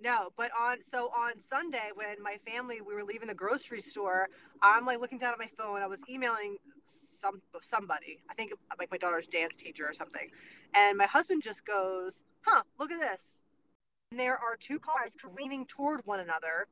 No, 0.02 0.30
but 0.38 0.52
on 0.60 0.82
so 0.82 1.08
on 1.18 1.40
Sunday 1.42 1.90
when 1.96 2.22
my 2.22 2.36
family 2.46 2.82
we 2.82 2.94
were 2.94 3.04
leaving 3.04 3.28
the 3.28 3.34
grocery 3.34 3.82
store, 3.82 4.28
I'm 4.62 4.86
like 4.86 5.00
looking 5.00 5.18
down 5.18 5.34
at 5.34 5.40
my 5.40 5.48
phone. 5.58 5.82
I 5.82 5.88
was 5.88 6.02
emailing 6.10 6.58
some 6.84 7.42
somebody. 7.62 8.20
I 8.30 8.34
think 8.34 8.52
like 8.78 8.92
my 8.92 8.98
daughter's 8.98 9.28
dance 9.28 9.56
teacher 9.56 9.86
or 9.88 9.94
something. 9.94 10.30
And 10.76 10.98
my 10.98 11.06
husband 11.06 11.42
just 11.42 11.66
goes, 11.66 12.24
"Huh, 12.46 12.64
look 12.80 12.92
at 12.92 13.00
this." 13.00 13.42
And 14.12 14.20
there 14.20 14.34
are 14.36 14.58
two 14.60 14.80
cars 14.80 15.16
careening 15.20 15.66
toward 15.66 16.06
one 16.06 16.20
another, 16.20 16.68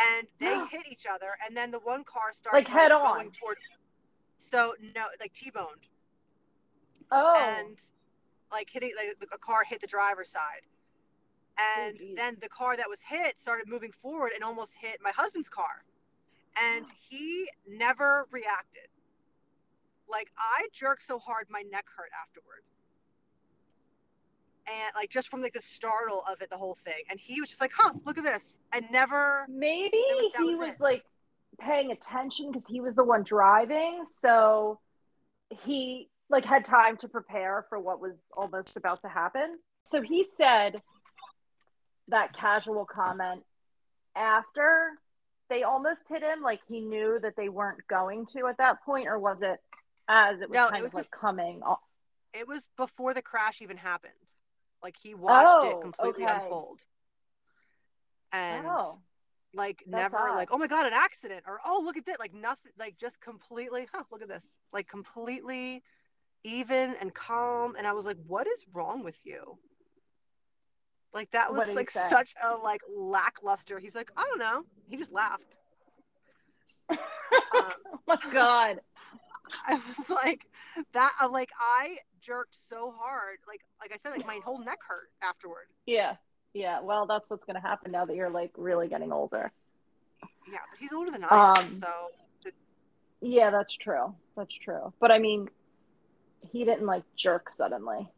and 0.00 0.26
they 0.38 0.58
hit 0.70 0.90
each 0.90 1.06
other. 1.10 1.36
And 1.46 1.56
then 1.56 1.70
the 1.70 1.80
one 1.80 2.04
car 2.04 2.32
starts 2.32 2.54
Like 2.54 2.68
head 2.68 2.92
on. 2.92 3.30
toward. 3.30 3.58
So 4.38 4.74
no, 4.94 5.04
like 5.20 5.32
T-boned, 5.32 5.88
Oh, 7.10 7.34
and 7.58 7.78
like 8.52 8.68
hitting 8.70 8.92
like 8.96 9.16
a 9.32 9.38
car 9.38 9.64
hit 9.68 9.80
the 9.80 9.86
driver's 9.86 10.30
side. 10.30 10.62
Oh, 11.60 11.84
and 11.86 11.98
Oh, 12.00 12.14
then 12.16 12.36
the 12.40 12.48
car 12.48 12.76
that 12.76 12.88
was 12.88 13.00
hit 13.00 13.38
started 13.40 13.68
moving 13.68 13.92
forward 13.92 14.32
and 14.34 14.44
almost 14.44 14.74
hit 14.80 14.98
my 15.02 15.10
husband's 15.14 15.48
car. 15.48 15.84
And 16.62 16.86
he 17.08 17.48
never 17.68 18.26
reacted. 18.30 18.88
Like 20.10 20.30
i 20.38 20.66
jerked 20.72 21.02
so 21.02 21.18
hard 21.18 21.46
my 21.50 21.62
neck 21.70 21.86
hurt 21.94 22.10
afterward. 22.22 22.62
And 24.66 24.92
like 24.94 25.10
just 25.10 25.28
from 25.28 25.40
like 25.42 25.52
the 25.54 25.62
startle 25.62 26.22
of 26.30 26.40
it 26.42 26.50
the 26.50 26.56
whole 26.56 26.74
thing. 26.74 27.02
And 27.10 27.18
he 27.18 27.40
was 27.40 27.48
just 27.50 27.60
like 27.60 27.72
huh 27.74 27.92
look 28.04 28.18
at 28.18 28.24
this. 28.24 28.58
And 28.72 28.84
never 28.90 29.46
maybe 29.48 29.90
was- 29.92 30.32
that 30.34 30.42
he 30.42 30.54
was 30.54 30.70
was 30.70 30.80
like 30.80 31.04
paying 31.58 31.90
attention 31.90 32.52
because 32.52 32.66
he 32.68 32.80
was 32.80 32.94
the 32.94 33.02
one 33.04 33.22
driving, 33.24 34.04
so 34.04 34.78
he 35.50 36.08
like 36.30 36.44
had 36.44 36.64
time 36.64 36.96
to 36.98 37.08
prepare 37.08 37.64
for 37.68 37.78
what 37.78 38.00
was 38.00 38.26
almost 38.36 38.76
about 38.76 39.00
to 39.02 39.08
happen. 39.08 39.58
So 39.84 40.02
he 40.02 40.24
said 40.24 40.82
that 42.08 42.32
casual 42.32 42.84
comment 42.84 43.42
after 44.14 44.90
they 45.48 45.62
almost 45.62 46.08
hit 46.08 46.22
him 46.22 46.42
like 46.42 46.60
he 46.68 46.80
knew 46.80 47.18
that 47.22 47.34
they 47.36 47.48
weren't 47.48 47.86
going 47.88 48.26
to 48.26 48.46
at 48.46 48.58
that 48.58 48.82
point 48.84 49.08
or 49.08 49.18
was 49.18 49.42
it 49.42 49.58
as 50.08 50.40
it 50.40 50.50
was 50.50 50.56
No, 50.56 50.68
kind 50.68 50.80
it 50.80 50.82
was 50.82 50.92
of 50.92 50.98
like 50.98 51.10
coming? 51.10 51.62
It 52.34 52.46
was 52.46 52.68
before 52.76 53.14
the 53.14 53.22
crash 53.22 53.62
even 53.62 53.76
happened. 53.76 54.12
Like 54.82 54.96
he 55.02 55.14
watched 55.14 55.46
Oh, 55.48 55.70
it 55.70 55.80
completely 55.80 56.24
okay. 56.24 56.34
unfold. 56.34 56.80
And 58.32 58.66
oh 58.68 58.98
like 59.54 59.82
never 59.86 60.16
odd. 60.18 60.36
like, 60.36 60.50
oh 60.52 60.58
my 60.58 60.66
god, 60.66 60.86
an 60.86 60.92
accident 60.94 61.44
or 61.46 61.58
oh 61.64 61.80
look 61.84 61.96
at 61.96 62.04
this. 62.04 62.18
Like 62.18 62.34
nothing 62.34 62.72
like 62.78 62.96
just 62.98 63.20
completely, 63.20 63.88
huh, 63.92 64.04
look 64.10 64.22
at 64.22 64.28
this. 64.28 64.46
Like 64.72 64.86
completely 64.88 65.82
even 66.44 66.94
and 67.00 67.12
calm. 67.14 67.74
And 67.76 67.86
I 67.86 67.92
was 67.92 68.04
like, 68.06 68.16
what 68.26 68.46
is 68.46 68.64
wrong 68.72 69.04
with 69.04 69.18
you? 69.24 69.58
Like 71.14 71.30
that 71.30 71.52
was 71.52 71.68
like 71.74 71.90
say? 71.90 72.00
such 72.08 72.34
a 72.44 72.56
like 72.56 72.82
lackluster. 72.94 73.78
He's 73.78 73.94
like, 73.94 74.10
I 74.16 74.24
don't 74.24 74.38
know. 74.38 74.62
He 74.88 74.96
just 74.96 75.12
laughed. 75.12 75.56
um, 76.90 76.96
oh 77.54 77.98
my 78.06 78.16
god 78.32 78.80
I 79.66 79.74
was 79.74 80.08
like 80.10 80.46
that. 80.92 81.12
I'm 81.20 81.32
like 81.32 81.50
I 81.60 81.96
jerked 82.20 82.54
so 82.54 82.94
hard, 82.98 83.38
like 83.46 83.60
like 83.80 83.92
I 83.92 83.96
said, 83.96 84.10
like 84.10 84.26
my 84.26 84.40
whole 84.44 84.58
neck 84.58 84.78
hurt 84.86 85.10
afterward. 85.22 85.66
yeah 85.86 86.16
yeah 86.54 86.80
well 86.80 87.06
that's 87.06 87.28
what's 87.28 87.44
to 87.54 87.60
happen 87.60 87.92
now 87.92 88.04
that 88.06 88.16
you're 88.16 88.30
like 88.30 88.50
really 88.56 88.88
getting 88.88 89.12
older 89.12 89.52
Yeah, 90.50 90.58
but 90.70 90.78
he's 90.80 90.92
older 90.94 91.10
than 91.10 91.24
I 91.24 91.54
am, 91.58 91.64
Um, 91.66 91.70
so 91.70 91.88
yeah 93.20 93.50
that's 93.50 93.76
true 93.76 94.14
that's 94.36 94.54
true 94.64 94.92
but 95.00 95.10
i 95.10 95.18
mean 95.18 95.48
he 96.40 96.64
didn't 96.64 96.86
like 96.86 97.04
jerk 97.16 97.50
suddenly 97.50 98.08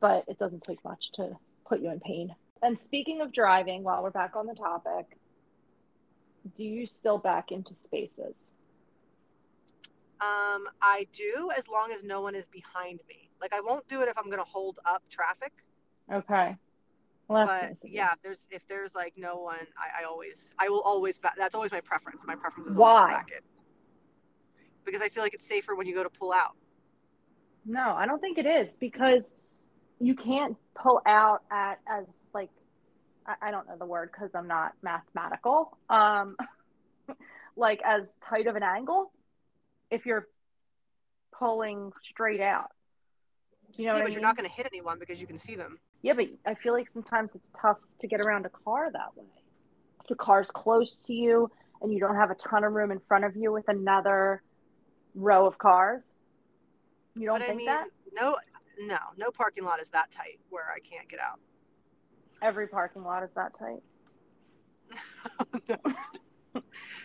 but 0.00 0.24
it 0.28 0.38
doesn't 0.38 0.64
take 0.64 0.82
much 0.84 1.12
to 1.14 1.30
put 1.66 1.80
you 1.80 1.90
in 1.90 2.00
pain 2.00 2.34
and 2.62 2.78
speaking 2.78 3.20
of 3.20 3.32
driving 3.32 3.82
while 3.82 4.02
we're 4.02 4.10
back 4.10 4.36
on 4.36 4.46
the 4.46 4.54
topic 4.54 5.18
do 6.54 6.64
you 6.64 6.86
still 6.86 7.18
back 7.18 7.52
into 7.52 7.74
spaces 7.74 8.52
um, 10.22 10.68
I 10.80 11.08
do 11.12 11.50
as 11.58 11.66
long 11.66 11.90
as 11.90 12.04
no 12.04 12.20
one 12.20 12.36
is 12.36 12.46
behind 12.46 13.00
me. 13.08 13.28
Like 13.40 13.52
I 13.52 13.60
won't 13.60 13.88
do 13.88 14.02
it 14.02 14.08
if 14.08 14.16
I'm 14.16 14.30
gonna 14.30 14.44
hold 14.44 14.78
up 14.84 15.02
traffic. 15.10 15.52
okay 16.12 16.56
well, 17.26 17.46
but 17.46 17.70
nice 17.70 17.76
yeah, 17.84 18.12
if 18.12 18.22
there's 18.22 18.46
if 18.50 18.66
there's 18.68 18.94
like 18.94 19.14
no 19.16 19.38
one, 19.38 19.66
I, 19.76 20.02
I 20.02 20.04
always 20.04 20.52
I 20.60 20.68
will 20.68 20.82
always 20.82 21.18
back. 21.18 21.34
That's 21.36 21.56
always 21.56 21.72
my 21.72 21.80
preference. 21.80 22.22
My 22.24 22.36
preference 22.36 22.68
is 22.68 22.76
always 22.76 22.94
Why? 22.94 23.10
to 23.10 23.16
back 23.16 23.30
it 23.32 23.42
because 24.84 25.02
I 25.02 25.08
feel 25.08 25.24
like 25.24 25.34
it's 25.34 25.46
safer 25.46 25.74
when 25.74 25.88
you 25.88 25.94
go 25.94 26.04
to 26.04 26.10
pull 26.10 26.32
out. 26.32 26.56
No, 27.64 27.94
I 27.94 28.06
don't 28.06 28.20
think 28.20 28.38
it 28.38 28.46
is 28.46 28.76
because 28.76 29.34
you 30.00 30.14
can't 30.14 30.56
pull 30.74 31.00
out 31.06 31.42
at 31.50 31.78
as 31.88 32.24
like 32.34 32.50
I, 33.26 33.48
I 33.48 33.50
don't 33.50 33.68
know 33.68 33.76
the 33.78 33.86
word 33.86 34.10
because 34.12 34.34
I'm 34.34 34.48
not 34.48 34.72
mathematical. 34.82 35.76
Um, 35.88 36.36
like 37.56 37.80
as 37.84 38.16
tight 38.16 38.46
of 38.46 38.56
an 38.56 38.62
angle 38.62 39.12
if 39.90 40.06
you're 40.06 40.26
pulling 41.38 41.92
straight 42.02 42.40
out. 42.40 42.70
Do 43.76 43.82
you 43.82 43.88
know 43.88 43.94
yeah, 43.94 44.02
but 44.02 44.10
I 44.10 44.12
you're 44.12 44.22
not 44.22 44.36
going 44.36 44.48
to 44.48 44.54
hit 44.54 44.66
anyone 44.70 44.98
because 44.98 45.20
you 45.20 45.26
can 45.26 45.38
see 45.38 45.54
them. 45.54 45.78
Yeah, 46.02 46.14
but 46.14 46.26
I 46.46 46.54
feel 46.54 46.72
like 46.72 46.88
sometimes 46.92 47.30
it's 47.34 47.48
tough 47.58 47.78
to 48.00 48.08
get 48.08 48.20
around 48.20 48.44
a 48.44 48.50
car 48.50 48.90
that 48.92 49.16
way. 49.16 49.28
If 50.00 50.08
the 50.08 50.14
car's 50.16 50.50
close 50.50 50.98
to 51.06 51.14
you 51.14 51.50
and 51.80 51.92
you 51.92 52.00
don't 52.00 52.16
have 52.16 52.30
a 52.30 52.34
ton 52.34 52.64
of 52.64 52.72
room 52.72 52.90
in 52.90 53.00
front 53.06 53.24
of 53.24 53.36
you 53.36 53.52
with 53.52 53.64
another 53.68 54.42
row 55.14 55.46
of 55.46 55.58
cars, 55.58 56.08
you 57.14 57.26
don't 57.26 57.34
but 57.38 57.42
I 57.42 57.46
think 57.46 57.58
mean, 57.58 57.66
that? 57.66 57.88
no, 58.12 58.36
no, 58.80 58.98
no 59.16 59.30
parking 59.30 59.64
lot 59.64 59.80
is 59.80 59.88
that 59.90 60.10
tight 60.10 60.38
where 60.50 60.66
I 60.74 60.78
can't 60.80 61.08
get 61.08 61.20
out. 61.20 61.38
Every 62.40 62.66
parking 62.66 63.02
lot 63.04 63.22
is 63.22 63.30
that 63.36 63.52
tight. 63.58 63.82
No, 65.68 65.76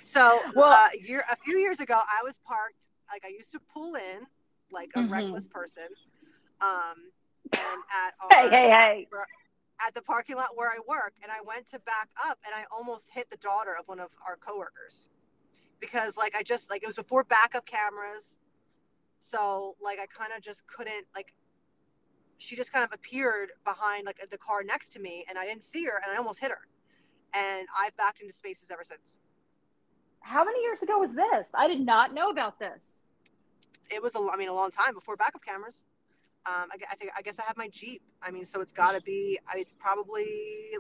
so 0.04 0.42
Well- 0.56 0.72
uh, 0.72 0.88
year 1.02 1.24
a 1.32 1.36
few 1.38 1.58
years 1.58 1.80
ago, 1.80 1.96
I 1.98 2.24
was 2.24 2.38
parked 2.40 2.88
like 3.12 3.24
I 3.26 3.30
used 3.30 3.52
to 3.54 3.60
pull 3.74 3.96
in 3.96 4.28
like 4.72 4.90
a 4.96 5.00
Mhm. 5.00 5.10
reckless 5.12 5.48
person, 5.48 5.88
um, 6.60 7.12
and 7.54 7.82
at 8.06 8.14
our, 8.22 8.30
Hey, 8.32 8.50
hey, 8.50 8.70
hey. 8.70 9.08
at 9.86 9.94
the 9.96 10.02
parking 10.02 10.36
lot 10.36 10.56
where 10.58 10.70
I 10.70 10.80
work, 10.88 11.14
and 11.24 11.32
I 11.32 11.40
went 11.42 11.68
to 11.70 11.80
back 11.80 12.10
up, 12.26 12.40
and 12.46 12.54
I 12.54 12.66
almost 12.72 13.10
hit 13.10 13.30
the 13.30 13.38
daughter 13.38 13.76
of 13.80 13.88
one 13.88 14.00
of 14.02 14.10
our 14.28 14.36
coworkers 14.36 15.08
because 15.80 16.18
like 16.18 16.36
I 16.36 16.44
just 16.44 16.70
like 16.70 16.84
it 16.84 16.88
was 16.88 16.96
before 16.98 17.24
backup 17.24 17.66
cameras, 17.66 18.38
so 19.20 19.76
like 19.82 20.00
I 20.00 20.06
kind 20.06 20.32
of 20.36 20.42
just 20.42 20.66
couldn't 20.68 21.06
like. 21.16 21.34
She 22.40 22.56
just 22.56 22.72
kind 22.72 22.86
of 22.86 22.92
appeared 22.94 23.50
behind 23.66 24.06
like 24.06 24.20
the 24.30 24.38
car 24.38 24.64
next 24.64 24.90
to 24.94 25.00
me, 25.00 25.26
and 25.28 25.38
I 25.40 25.46
didn't 25.46 25.64
see 25.64 25.86
her, 25.86 26.00
and 26.04 26.14
I 26.14 26.18
almost 26.18 26.40
hit 26.40 26.52
her. 26.52 26.68
And 27.34 27.68
I've 27.78 27.96
backed 27.98 28.22
into 28.22 28.34
spaces 28.34 28.70
ever 28.72 28.84
since. 28.84 29.20
How 30.22 30.44
many 30.46 30.62
years 30.62 30.82
ago 30.84 31.00
was 31.00 31.12
this? 31.14 31.48
I 31.56 31.68
did 31.68 31.82
not 31.82 32.14
know 32.14 32.30
about 32.30 32.60
this. 32.60 33.04
it 33.90 34.02
was 34.04 34.16
a, 34.16 34.20
I 34.32 34.38
mean, 34.38 34.50
a 34.50 34.54
long 34.54 34.70
time 34.72 34.94
before 34.94 35.16
backup 35.16 35.44
cameras. 35.44 35.84
Um, 36.46 36.68
I, 36.72 36.78
I 36.92 36.96
think, 36.96 37.12
I 37.18 37.22
guess 37.22 37.40
I 37.40 37.44
have 37.48 37.58
my 37.58 37.70
Jeep. 37.70 38.02
I 38.22 38.32
mean, 38.32 38.46
so 38.46 38.62
it's 38.62 38.74
got 38.74 38.92
to 38.92 39.02
be, 39.02 39.40
I- 39.52 39.58
it's 39.60 39.74
probably 39.80 40.26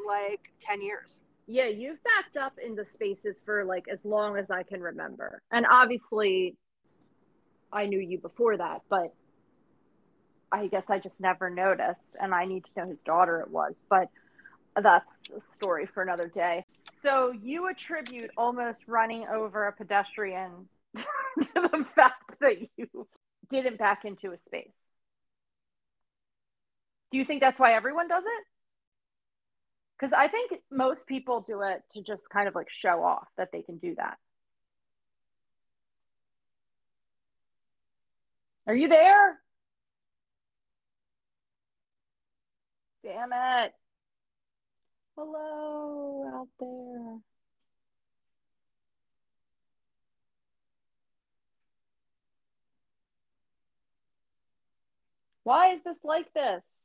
like 0.08 0.52
10 0.60 0.82
years. 0.82 1.24
Yeah, 1.48 1.68
you've 1.68 2.00
backed 2.04 2.38
up 2.38 2.54
into 2.64 2.84
spaces 2.86 3.42
for 3.46 3.64
like 3.66 3.88
as 3.92 4.04
long 4.06 4.38
as 4.38 4.52
I 4.52 4.64
can 4.64 4.82
remember. 4.82 5.42
And 5.52 5.66
obviously, 5.70 6.56
I 7.72 7.86
knew 7.86 8.00
you 8.00 8.18
before 8.20 8.58
that, 8.58 8.82
but 8.90 9.14
I 10.52 10.68
guess 10.68 10.90
I 10.90 11.00
just 11.00 11.20
never 11.22 11.50
noticed. 11.50 12.06
And 12.20 12.34
I 12.34 12.46
need 12.46 12.66
to 12.66 12.72
know 12.78 12.86
whose 12.88 13.02
daughter 13.06 13.42
it 13.42 13.52
was. 13.52 13.76
But 13.90 14.10
that's 14.82 15.18
a 15.36 15.42
story 15.42 15.86
for 15.86 16.04
another 16.04 16.28
day. 16.28 16.64
So 17.02 17.32
you 17.32 17.68
attribute 17.70 18.32
almost 18.38 18.84
running 18.88 19.26
over 19.28 19.68
a 19.68 19.74
pedestrian 19.74 20.70
to 20.96 21.06
the 21.54 21.86
fact 21.96 22.40
that 22.40 22.56
you 22.78 23.08
didn't 23.50 23.78
back 23.78 24.06
into 24.06 24.32
a 24.32 24.38
space. 24.38 24.72
Do 27.12 27.18
you 27.18 27.26
think 27.26 27.42
that's 27.42 27.60
why 27.60 27.74
everyone 27.74 28.08
does 28.08 28.24
it? 28.24 28.44
Because 29.98 30.14
I 30.14 30.28
think 30.28 30.52
most 30.70 31.08
people 31.08 31.42
do 31.42 31.62
it 31.64 31.82
to 31.92 32.04
just 32.04 32.30
kind 32.30 32.48
of 32.48 32.54
like 32.54 32.70
show 32.70 33.04
off 33.04 33.28
that 33.38 33.52
they 33.52 33.62
can 33.64 33.78
do 33.78 33.96
that. 33.96 34.18
Are 38.68 38.76
you 38.76 38.90
there? 38.90 39.40
Damn 43.04 43.32
it. 43.32 43.74
Hello 45.16 46.26
out 46.34 46.48
there. 46.60 47.20
Why 55.44 55.74
is 55.74 55.82
this 55.84 55.98
like 56.04 56.34
this? 56.34 56.84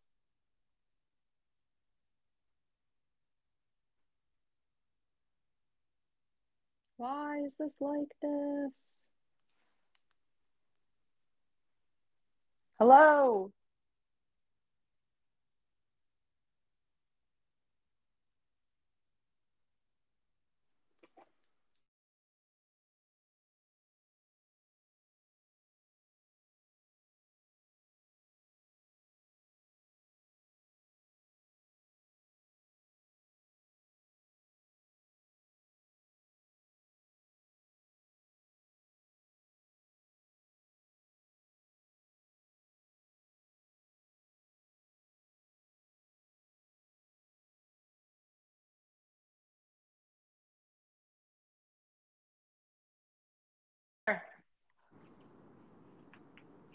Why 6.97 7.38
is 7.45 7.57
this 7.57 7.77
like 7.81 8.09
this? 8.23 8.99
Hello. 12.83 13.53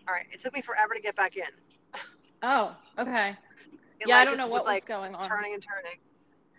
All 0.07 0.13
right. 0.15 0.25
It 0.31 0.39
took 0.39 0.53
me 0.53 0.61
forever 0.61 0.93
to 0.93 1.01
get 1.01 1.15
back 1.15 1.35
in. 1.37 1.43
Oh, 2.43 2.75
okay. 2.99 3.35
It, 3.99 4.07
Yeah, 4.07 4.17
I 4.17 4.25
don't 4.25 4.33
just 4.35 4.41
know 4.43 4.47
what 4.47 4.61
was 4.63 4.67
like 4.67 4.85
going 4.85 5.01
just 5.01 5.17
on. 5.17 5.23
turning 5.25 5.53
and 5.53 5.63
turning. 5.63 5.97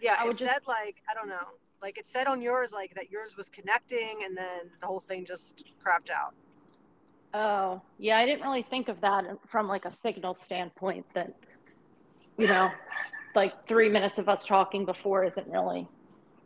Yeah. 0.00 0.16
I 0.18 0.24
it 0.24 0.28
would 0.28 0.37
said 0.37 0.46
just- 0.46 0.68
like, 0.68 1.02
I 1.11 1.14
don't 1.14 1.28
know. 1.28 1.46
Like 1.80 1.96
it 1.98 2.08
said 2.08 2.26
on 2.26 2.42
yours, 2.42 2.72
like 2.72 2.94
that 2.96 3.11
yours 3.11 3.37
was 3.37 3.48
connecting 3.48 4.20
and 4.24 4.37
then 4.37 4.70
the 4.80 4.87
whole 4.87 4.98
thing 5.00 5.24
just 5.24 5.62
crapped 5.84 6.11
out. 6.11 6.34
Oh, 7.34 7.80
yeah, 7.98 8.18
I 8.18 8.26
didn't 8.26 8.42
really 8.42 8.64
think 8.68 8.88
of 8.88 9.00
that 9.02 9.24
from 9.46 9.68
like 9.68 9.84
a 9.84 9.92
signal 9.92 10.34
standpoint 10.34 11.06
that, 11.14 11.32
you 12.37 12.48
know, 12.48 12.70
like 13.37 13.64
three 13.66 13.88
minutes 13.88 14.18
of 14.18 14.28
us 14.28 14.44
talking 14.44 14.84
before 14.84 15.24
isn't 15.24 15.46
really 15.46 15.87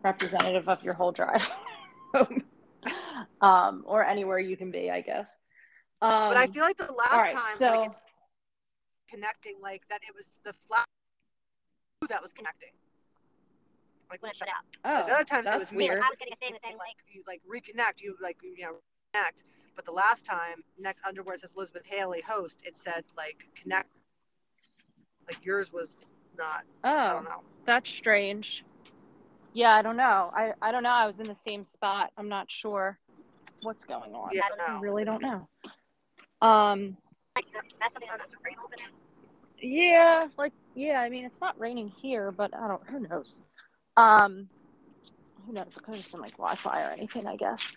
representative 0.03 0.69
of 0.69 0.83
your 0.85 0.93
whole 0.93 1.13
drive. 1.13 1.49
home, 2.15 2.43
um, 3.41 3.85
or 3.87 4.05
anywhere 4.05 4.39
you 4.39 4.57
can 4.57 4.71
be, 4.71 4.91
I 4.91 5.01
guess. 5.01 5.45
Um, 6.03 6.31
but 6.31 6.37
I 6.37 6.47
feel 6.49 6.65
like 6.65 6.77
the 6.77 6.93
last 6.93 7.13
right, 7.17 7.33
time, 7.35 7.57
so- 7.57 7.71
like 7.71 7.87
it's 7.87 8.03
connecting, 9.09 9.55
like 9.63 9.83
that 9.89 10.01
it 10.03 10.15
was 10.15 10.39
the 10.45 10.53
flat 10.53 10.85
that 12.09 12.21
was 12.21 12.33
connecting. 12.33 12.71
Like 14.11 14.21
when 14.23 14.31
it 14.31 14.37
shut 14.37 14.49
out. 14.49 14.65
oh, 14.85 14.93
like, 14.95 15.07
the 15.07 15.13
other 15.15 15.25
times 15.25 15.47
it 15.47 15.51
that's 15.51 15.59
was 15.61 15.73
me. 15.73 15.89
weird. 15.89 16.03
I 16.03 16.09
was 16.11 16.19
getting 16.19 16.35
a 16.35 16.37
thing 16.45 16.57
saying 16.63 16.77
like 16.77 16.97
like 16.99 17.15
you 17.15 17.23
like 17.27 17.41
reconnect, 17.49 18.03
you 18.03 18.17
like 18.21 18.37
you 18.43 18.65
know 18.65 18.73
connect. 19.15 19.45
But 19.75 19.87
the 19.87 19.93
last 19.93 20.27
time, 20.27 20.63
next 20.79 21.07
underwear 21.07 21.39
says 21.39 21.55
Elizabeth 21.57 21.87
Hayley 21.87 22.21
host, 22.21 22.63
it 22.67 22.77
said 22.77 23.05
like 23.17 23.47
connect. 23.55 23.89
Like 25.27 25.45
yours 25.45 25.73
was 25.73 26.07
not. 26.37 26.65
Oh, 26.85 26.91
I 26.91 27.11
Oh, 27.11 27.13
don't 27.15 27.25
know. 27.25 27.41
that's 27.65 27.89
strange. 27.89 28.65
Yeah, 29.55 29.73
I 29.75 29.83
don't 29.83 29.97
know. 29.97 30.31
I, 30.35 30.53
I 30.61 30.73
don't 30.73 30.83
know. 30.83 30.91
I 30.91 31.07
was 31.07 31.21
in 31.21 31.27
the 31.27 31.35
same 31.37 31.63
spot. 31.63 32.11
I'm 32.19 32.29
not 32.29 32.51
sure 32.51 32.99
what's 33.63 33.85
going 33.85 34.15
on. 34.15 34.31
Yeah, 34.33 34.43
I 34.67 34.73
no. 34.75 34.81
really 34.81 35.05
don't 35.05 35.23
know. 35.23 35.47
Um, 36.43 36.97
yeah, 39.61 40.27
like 40.37 40.53
yeah. 40.75 41.01
I 41.01 41.09
mean, 41.09 41.25
it's 41.25 41.41
not 41.41 41.59
raining 41.59 41.89
here, 41.89 42.33
but 42.33 42.53
I 42.55 42.67
don't. 42.67 42.83
Who 42.89 43.01
knows? 43.09 43.41
Um, 43.97 44.49
who 45.47 45.53
knows? 45.53 45.77
It 45.77 45.83
could 45.85 45.95
have 45.95 45.99
just 45.99 46.11
been 46.11 46.21
like 46.21 46.33
Wi-Fi 46.33 46.83
or 46.83 46.91
anything, 46.91 47.27
I 47.27 47.37
guess. 47.37 47.75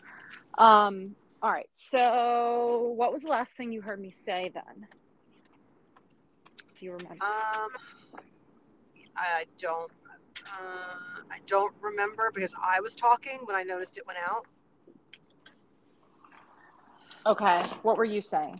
Um, 0.57 1.15
all 1.43 1.51
right. 1.51 1.69
So, 1.75 2.93
what 2.97 3.13
was 3.13 3.21
the 3.21 3.29
last 3.29 3.53
thing 3.53 3.71
you 3.71 3.81
heard 3.81 4.01
me 4.01 4.11
say 4.11 4.51
then? 4.53 4.87
Do 6.79 6.85
you 6.85 6.93
remember? 6.93 7.23
Um, 7.23 7.69
I 9.15 9.45
don't. 9.59 9.91
Uh, 10.51 11.21
I 11.31 11.37
don't 11.45 11.73
remember 11.81 12.31
because 12.33 12.55
I 12.61 12.81
was 12.81 12.95
talking 12.95 13.39
when 13.45 13.55
I 13.55 13.61
noticed 13.61 13.97
it 13.97 14.07
went 14.07 14.19
out. 14.27 14.47
Okay. 17.25 17.61
What 17.81 17.97
were 17.97 18.05
you 18.05 18.21
saying? 18.21 18.59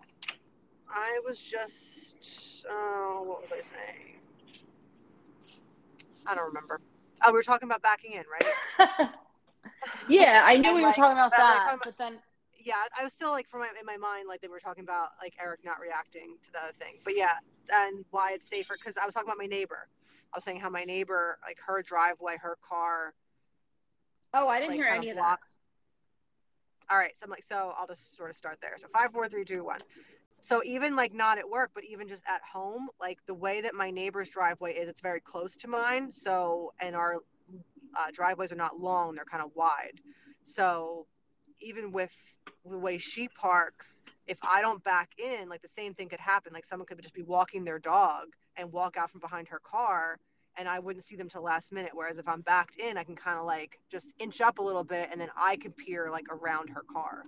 I 0.90 1.20
was 1.26 1.40
just. 1.40 2.66
Uh, 2.70 3.20
what 3.20 3.42
was 3.42 3.52
I 3.52 3.62
saying? 3.62 4.20
I 6.26 6.34
don't 6.36 6.48
remember. 6.48 6.82
Oh, 7.24 7.32
we 7.32 7.38
were 7.38 7.44
talking 7.44 7.70
about 7.70 7.82
backing 7.82 8.14
in, 8.14 8.24
right? 8.32 9.10
yeah, 10.10 10.44
I 10.46 10.58
knew 10.58 10.74
we 10.74 10.82
were 10.82 10.92
talking 10.92 11.12
about 11.12 11.32
that, 11.32 11.44
like, 11.44 11.58
that, 11.58 11.64
talking 11.64 11.80
but 11.84 11.98
then 11.98 12.20
yeah, 12.66 12.74
I 13.00 13.04
was 13.04 13.14
still 13.14 13.30
like 13.30 13.48
from 13.48 13.62
my, 13.62 13.70
in 13.80 13.86
my 13.86 13.98
mind 13.98 14.26
like 14.28 14.42
they 14.42 14.48
were 14.48 14.60
talking 14.60 14.84
about 14.84 15.10
like 15.22 15.36
Eric 15.40 15.60
not 15.64 15.80
reacting 15.80 16.36
to 16.42 16.52
the 16.52 16.64
other 16.64 16.74
thing. 16.80 16.96
But 17.04 17.16
yeah, 17.16 17.34
and 17.72 18.04
why 18.10 18.32
it's 18.34 18.50
safer 18.50 18.76
because 18.76 18.98
I 18.98 19.06
was 19.06 19.14
talking 19.14 19.30
about 19.30 19.38
my 19.38 19.46
neighbor. 19.46 19.88
I 20.34 20.38
was 20.38 20.44
saying 20.44 20.60
how 20.60 20.70
my 20.70 20.84
neighbor 20.84 21.38
like 21.46 21.58
her 21.66 21.84
driveway, 21.84 22.38
her 22.42 22.58
car 22.68 23.14
oh, 24.34 24.48
I 24.48 24.60
didn't 24.60 24.72
like 24.72 24.78
hear 24.78 24.88
any 24.88 25.12
of 25.12 25.18
of 25.18 25.22
blocks. 25.22 25.60
All 26.90 26.98
right, 26.98 27.18
so 27.18 27.24
I'm 27.26 27.32
like, 27.32 27.44
so 27.44 27.74
I'll 27.78 27.88
just 27.88 28.16
sort 28.16 28.30
of 28.30 28.36
start 28.36 28.60
there. 28.62 28.74
So 28.78 28.88
five, 28.94 29.12
four, 29.12 29.28
three, 29.28 29.44
two, 29.44 29.64
one. 29.64 29.80
So 30.40 30.62
even 30.64 30.96
like 30.96 31.14
not 31.14 31.40
at 31.40 31.50
work, 31.50 31.72
but 31.74 31.84
even 31.86 32.08
just 32.08 32.24
at 32.28 32.42
home, 32.42 32.90
like 33.02 33.18
the 33.26 33.34
way 33.34 33.62
that 33.62 33.74
my 33.74 33.90
neighbor's 33.90 34.30
driveway 34.30 34.76
is, 34.76 34.88
it's 34.88 35.02
very 35.02 35.20
close 35.20 35.58
to 35.58 35.68
mine. 35.68 36.12
So 36.12 36.74
and 36.80 36.96
our 36.96 37.16
uh, 37.98 38.08
driveways 38.14 38.52
are 38.52 38.58
not 38.58 38.80
long; 38.80 39.16
they're 39.16 39.26
kind 39.26 39.44
of 39.44 39.50
wide. 39.56 40.02
So 40.44 41.08
even 41.60 41.92
with 41.92 42.14
the 42.70 42.78
way 42.78 43.00
she 43.00 43.28
parks, 43.28 44.04
if 44.28 44.38
I 44.44 44.62
don't 44.62 44.84
back 44.84 45.10
in, 45.18 45.50
like 45.50 45.64
the 45.64 45.68
same 45.68 45.96
thing 45.96 46.10
could 46.10 46.20
happen. 46.20 46.54
Like 46.54 46.66
someone 46.66 46.86
could 46.86 47.02
just 47.02 47.16
be 47.16 47.24
walking 47.24 47.66
their 47.66 47.80
dog 47.80 48.28
and 48.56 48.72
walk 48.72 48.98
out 48.98 49.10
from 49.10 49.22
behind 49.22 49.48
her 49.48 49.60
car, 49.60 50.20
and 50.58 50.68
I 50.68 50.80
wouldn't 50.80 51.04
see 51.04 51.16
them 51.16 51.30
till 51.30 51.44
last 51.44 51.72
minute. 51.74 51.92
Whereas 51.94 52.18
if 52.18 52.28
I'm 52.28 52.42
backed 52.42 52.78
in, 52.78 52.98
I 52.98 53.04
can 53.04 53.16
kind 53.16 53.38
of 53.38 53.46
like 53.46 53.80
just 53.90 54.14
inch 54.20 54.42
up 54.42 54.60
a 54.60 54.62
little 54.62 54.84
bit, 54.84 55.10
and 55.12 55.20
then 55.20 55.30
I 55.38 55.58
can 55.58 55.72
peer 55.72 56.10
like 56.10 56.26
around 56.30 56.70
her 56.70 56.84
car. 56.92 57.24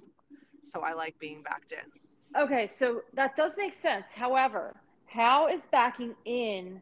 So 0.63 0.82
I 0.82 0.94
like 0.94 1.18
being 1.20 1.44
backed 1.44 1.72
in. 1.72 2.40
Okay, 2.40 2.68
so 2.68 3.02
that 3.13 3.36
does 3.36 3.54
make 3.58 3.74
sense. 3.74 4.08
However, 4.13 4.76
how 5.06 5.48
is 5.48 5.66
backing 5.66 6.13
in 6.26 6.82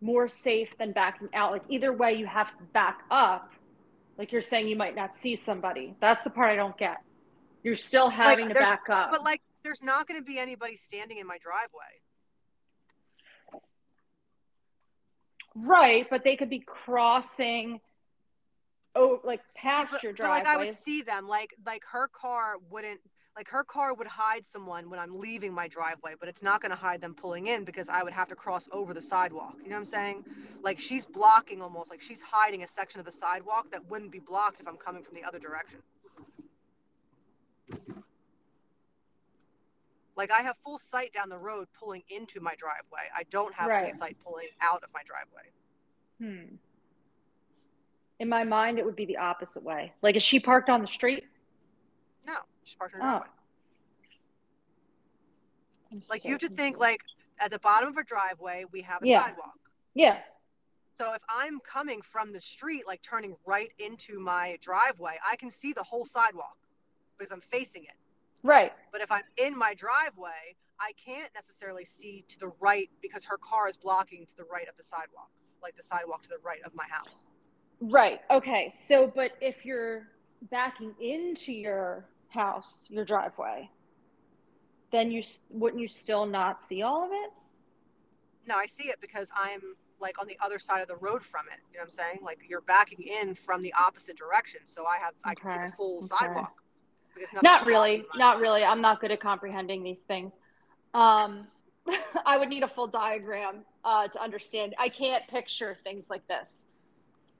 more 0.00 0.28
safe 0.28 0.76
than 0.78 0.92
backing 0.92 1.28
out? 1.34 1.52
Like 1.52 1.64
either 1.68 1.92
way, 1.92 2.14
you 2.14 2.26
have 2.26 2.56
to 2.58 2.64
back 2.72 3.00
up. 3.10 3.52
Like 4.18 4.32
you're 4.32 4.42
saying, 4.42 4.68
you 4.68 4.76
might 4.76 4.94
not 4.94 5.16
see 5.16 5.34
somebody. 5.34 5.94
That's 6.00 6.24
the 6.24 6.30
part 6.30 6.50
I 6.50 6.56
don't 6.56 6.76
get. 6.76 6.98
You're 7.62 7.76
still 7.76 8.10
having 8.10 8.48
to 8.48 8.54
back 8.54 8.88
up. 8.90 9.10
But 9.10 9.24
like, 9.24 9.40
there's 9.62 9.82
not 9.82 10.06
going 10.06 10.20
to 10.20 10.24
be 10.24 10.38
anybody 10.38 10.76
standing 10.76 11.18
in 11.18 11.26
my 11.26 11.38
driveway. 11.38 12.00
Right, 15.54 16.06
but 16.10 16.24
they 16.24 16.36
could 16.36 16.50
be 16.50 16.60
crossing. 16.60 17.80
Oh, 18.94 19.20
like 19.22 19.40
past 19.54 19.92
but, 19.92 20.02
your 20.02 20.12
but, 20.12 20.28
like 20.28 20.46
I 20.46 20.56
would 20.56 20.72
see 20.72 21.02
them. 21.02 21.28
Like 21.28 21.54
like 21.64 21.82
her 21.92 22.08
car 22.08 22.56
wouldn't 22.70 23.00
like 23.36 23.48
her 23.48 23.62
car 23.62 23.94
would 23.94 24.06
hide 24.06 24.44
someone 24.44 24.90
when 24.90 24.98
I'm 24.98 25.18
leaving 25.18 25.52
my 25.52 25.68
driveway, 25.68 26.14
but 26.18 26.28
it's 26.28 26.42
not 26.42 26.60
going 26.60 26.72
to 26.72 26.76
hide 26.76 27.00
them 27.00 27.14
pulling 27.14 27.46
in 27.46 27.64
because 27.64 27.88
I 27.88 28.02
would 28.02 28.12
have 28.12 28.28
to 28.28 28.34
cross 28.34 28.68
over 28.72 28.92
the 28.92 29.00
sidewalk. 29.00 29.54
You 29.62 29.68
know 29.68 29.76
what 29.76 29.80
I'm 29.80 29.86
saying? 29.86 30.24
Like 30.62 30.80
she's 30.80 31.06
blocking 31.06 31.62
almost 31.62 31.90
like 31.90 32.00
she's 32.00 32.20
hiding 32.20 32.64
a 32.64 32.66
section 32.66 32.98
of 32.98 33.06
the 33.06 33.12
sidewalk 33.12 33.70
that 33.70 33.88
wouldn't 33.88 34.10
be 34.10 34.18
blocked 34.18 34.60
if 34.60 34.66
I'm 34.66 34.76
coming 34.76 35.02
from 35.02 35.14
the 35.14 35.24
other 35.24 35.38
direction. 35.38 35.78
Like 40.16 40.32
I 40.32 40.42
have 40.42 40.56
full 40.58 40.78
sight 40.78 41.12
down 41.12 41.28
the 41.28 41.38
road 41.38 41.68
pulling 41.78 42.02
into 42.08 42.40
my 42.40 42.54
driveway. 42.56 43.08
I 43.14 43.22
don't 43.30 43.54
have 43.54 43.68
Right. 43.68 43.88
full 43.90 43.98
sight 43.98 44.16
pulling 44.24 44.48
out 44.60 44.82
of 44.82 44.90
my 44.92 45.02
driveway. 45.04 45.50
Hmm. 46.18 46.56
In 48.18 48.28
my 48.28 48.44
mind, 48.44 48.78
it 48.78 48.84
would 48.84 48.96
be 48.96 49.06
the 49.06 49.16
opposite 49.16 49.62
way. 49.62 49.94
Like, 50.02 50.16
is 50.16 50.22
she 50.22 50.38
parked 50.40 50.68
on 50.68 50.82
the 50.82 50.86
street? 50.86 51.24
No, 52.26 52.36
she's 52.64 52.74
parked 52.74 52.94
in 52.94 53.00
her 53.00 53.06
Oh. 53.06 53.10
driveway. 53.20 53.26
Like 56.08 56.20
so 56.22 56.28
you 56.28 56.34
have 56.34 56.40
to 56.40 56.48
think 56.48 56.78
like 56.78 57.00
at 57.40 57.50
the 57.50 57.58
bottom 57.58 57.88
of 57.88 57.96
a 57.96 58.04
driveway 58.04 58.64
we 58.70 58.82
have 58.82 59.02
a 59.02 59.06
Yeah. 59.06 59.24
sidewalk. 59.24 59.58
Yeah. 59.94 60.22
So 60.68 61.14
if 61.14 61.22
I'm 61.28 61.58
coming 61.60 62.00
from 62.02 62.32
the 62.32 62.40
street, 62.40 62.86
like 62.86 63.02
turning 63.02 63.36
right 63.44 63.72
into 63.78 64.20
my 64.20 64.56
driveway, 64.60 65.18
I 65.26 65.34
can 65.36 65.50
see 65.50 65.72
the 65.72 65.82
whole 65.82 66.04
sidewalk 66.04 66.56
because 67.16 67.32
I'm 67.32 67.40
facing 67.40 67.84
it. 67.84 67.94
Right. 68.42 68.72
But 68.92 69.00
if 69.00 69.12
I'm 69.12 69.22
in 69.36 69.56
my 69.56 69.74
driveway, 69.74 70.56
I 70.80 70.92
can't 71.02 71.30
necessarily 71.34 71.84
see 71.84 72.24
to 72.28 72.38
the 72.38 72.52
right 72.60 72.88
because 73.02 73.24
her 73.24 73.36
car 73.36 73.68
is 73.68 73.76
blocking 73.76 74.26
to 74.26 74.36
the 74.36 74.44
right 74.44 74.68
of 74.68 74.76
the 74.76 74.82
sidewalk, 74.82 75.30
like 75.62 75.76
the 75.76 75.82
sidewalk 75.82 76.22
to 76.22 76.28
the 76.30 76.38
right 76.44 76.60
of 76.64 76.74
my 76.74 76.86
house. 76.88 77.28
Right. 77.80 78.20
Okay. 78.30 78.70
So, 78.70 79.10
but 79.14 79.32
if 79.40 79.64
you're 79.64 80.08
backing 80.50 80.94
into 81.00 81.52
your 81.52 82.06
house, 82.28 82.86
your 82.88 83.04
driveway, 83.04 83.70
then 84.90 85.10
you 85.10 85.22
wouldn't 85.50 85.80
you 85.80 85.88
still 85.88 86.26
not 86.26 86.60
see 86.60 86.82
all 86.82 87.04
of 87.04 87.10
it? 87.12 87.30
No, 88.46 88.56
I 88.56 88.66
see 88.66 88.88
it 88.88 89.00
because 89.00 89.30
I'm 89.36 89.60
like 90.00 90.20
on 90.20 90.26
the 90.26 90.38
other 90.42 90.58
side 90.58 90.80
of 90.80 90.88
the 90.88 90.96
road 90.96 91.22
from 91.22 91.42
it. 91.52 91.58
You 91.72 91.78
know 91.78 91.80
what 91.80 91.84
I'm 91.84 91.90
saying? 91.90 92.18
Like 92.22 92.40
you're 92.48 92.62
backing 92.62 93.02
in 93.02 93.34
from 93.34 93.62
the 93.62 93.72
opposite 93.78 94.16
direction, 94.16 94.62
so 94.64 94.86
I 94.86 94.98
have 94.98 95.12
I 95.24 95.34
can 95.34 95.50
see 95.50 95.68
the 95.68 95.76
full 95.76 95.98
okay. 95.98 96.06
sidewalk. 96.06 96.54
Not 97.42 97.66
really. 97.66 98.04
Not 98.16 98.40
really. 98.40 98.62
I'm 98.64 98.80
not 98.80 99.00
good 99.00 99.10
at 99.10 99.20
comprehending 99.20 99.82
these 99.82 100.00
things. 100.00 100.32
Um, 100.94 101.46
I 102.26 102.36
would 102.38 102.48
need 102.48 102.62
a 102.62 102.68
full 102.68 102.86
diagram 102.86 103.56
uh, 103.84 104.08
to 104.08 104.22
understand. 104.22 104.74
I 104.78 104.88
can't 104.88 105.26
picture 105.28 105.76
things 105.84 106.10
like 106.10 106.26
this. 106.28 106.48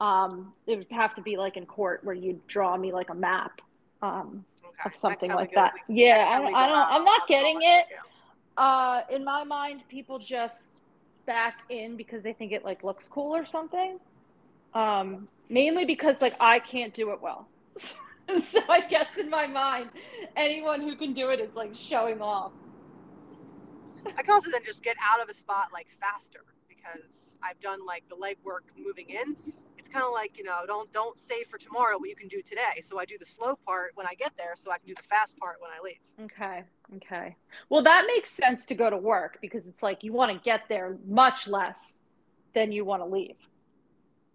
Um, 0.01 0.53
it 0.67 0.77
would 0.79 0.87
have 0.91 1.15
to 1.17 1.23
be 1.23 1.37
like 1.37 1.57
in 1.57 1.67
court 1.67 2.01
where 2.05 2.15
you 2.15 2.41
draw 2.47 2.77
me 2.77 2.93
like 2.93 3.11
a 3.11 3.15
map 3.15 3.61
um, 4.03 4.45
Okay. 4.65 4.91
of 4.91 4.97
something 4.97 5.31
like 5.33 5.53
go, 5.53 5.63
that. 5.63 5.75
we- 5.89 5.97
Yeah, 6.05 6.25
I 6.33 6.39
don't. 6.41 6.55
I, 6.55 6.67
don't. 6.69 6.79
Out, 6.79 6.93
I'm 6.93 7.05
not 7.05 7.27
getting 7.27 7.59
it. 7.63 7.87
Uh, 8.57 9.03
in 9.11 9.25
my 9.25 9.45
mind, 9.45 9.83
people 9.89 10.19
just 10.19 10.71
back 11.27 11.61
in 11.69 11.97
because 11.97 12.23
they 12.23 12.33
think 12.33 12.53
it 12.53 12.65
like 12.65 12.83
looks 12.83 13.07
cool 13.09 13.35
or 13.37 13.45
something. 13.45 13.99
Um, 14.75 15.29
mainly 15.49 15.85
because 15.85 16.23
like 16.23 16.35
I 16.41 16.61
can't 16.61 16.95
do 16.95 17.11
it 17.13 17.21
well. 17.21 17.47
so 18.43 18.61
I 18.69 18.81
guess 18.83 19.17
in 19.19 19.31
my 19.31 19.47
mind, 19.47 19.91
anyone 20.37 20.81
who 20.81 20.97
can 20.97 21.15
do 21.15 21.31
it 21.31 21.41
is 21.41 21.55
like 21.55 21.75
showing 21.75 22.21
off. 22.21 22.53
I 24.07 24.23
can 24.23 24.33
also 24.33 24.51
then 24.51 24.65
just 24.65 24.83
get 24.83 24.97
out 25.03 25.23
of 25.23 25.29
a 25.29 25.35
spot 25.35 25.69
like 25.73 25.89
faster 26.01 26.45
because 26.69 27.37
I've 27.43 27.61
done 27.61 27.85
like 27.85 28.05
the 28.09 28.17
legwork 28.17 28.63
moving 28.77 29.07
in. 29.09 29.37
It's 29.79 29.89
kind 29.89 30.05
of 30.05 30.13
like 30.13 30.39
you 30.39 30.45
know, 30.45 30.61
don't 30.67 30.93
don't 30.93 31.19
save 31.19 31.47
for 31.47 31.59
tomorrow 31.59 31.99
what 31.99 32.09
you 32.09 32.17
can 32.17 32.29
do 32.29 32.43
today. 32.43 32.81
So 32.83 32.99
I 32.99 33.05
do 33.05 33.19
the 33.19 33.27
slow 33.27 33.57
part 33.67 33.93
when 33.95 34.07
I 34.07 34.15
get 34.15 34.37
there, 34.37 34.53
so 34.55 34.71
I 34.71 34.79
can 34.79 34.89
do 34.89 34.95
the 34.95 35.03
fast 35.03 35.37
part 35.39 35.57
when 35.61 35.71
I 35.71 35.83
leave. 35.83 36.31
Okay. 36.33 36.65
Okay. 36.97 37.37
Well, 37.69 37.83
that 37.85 38.05
makes 38.07 38.31
sense 38.31 38.67
to 38.67 38.75
go 38.75 38.91
to 38.91 38.97
work 38.97 39.39
because 39.41 39.69
it's 39.69 39.83
like 39.83 40.03
you 40.03 40.13
want 40.13 40.33
to 40.33 40.39
get 40.43 40.63
there 40.69 40.99
much 41.07 41.47
less 41.47 42.01
than 42.55 42.73
you 42.73 42.85
want 42.85 43.03
to 43.03 43.07
leave. 43.07 43.37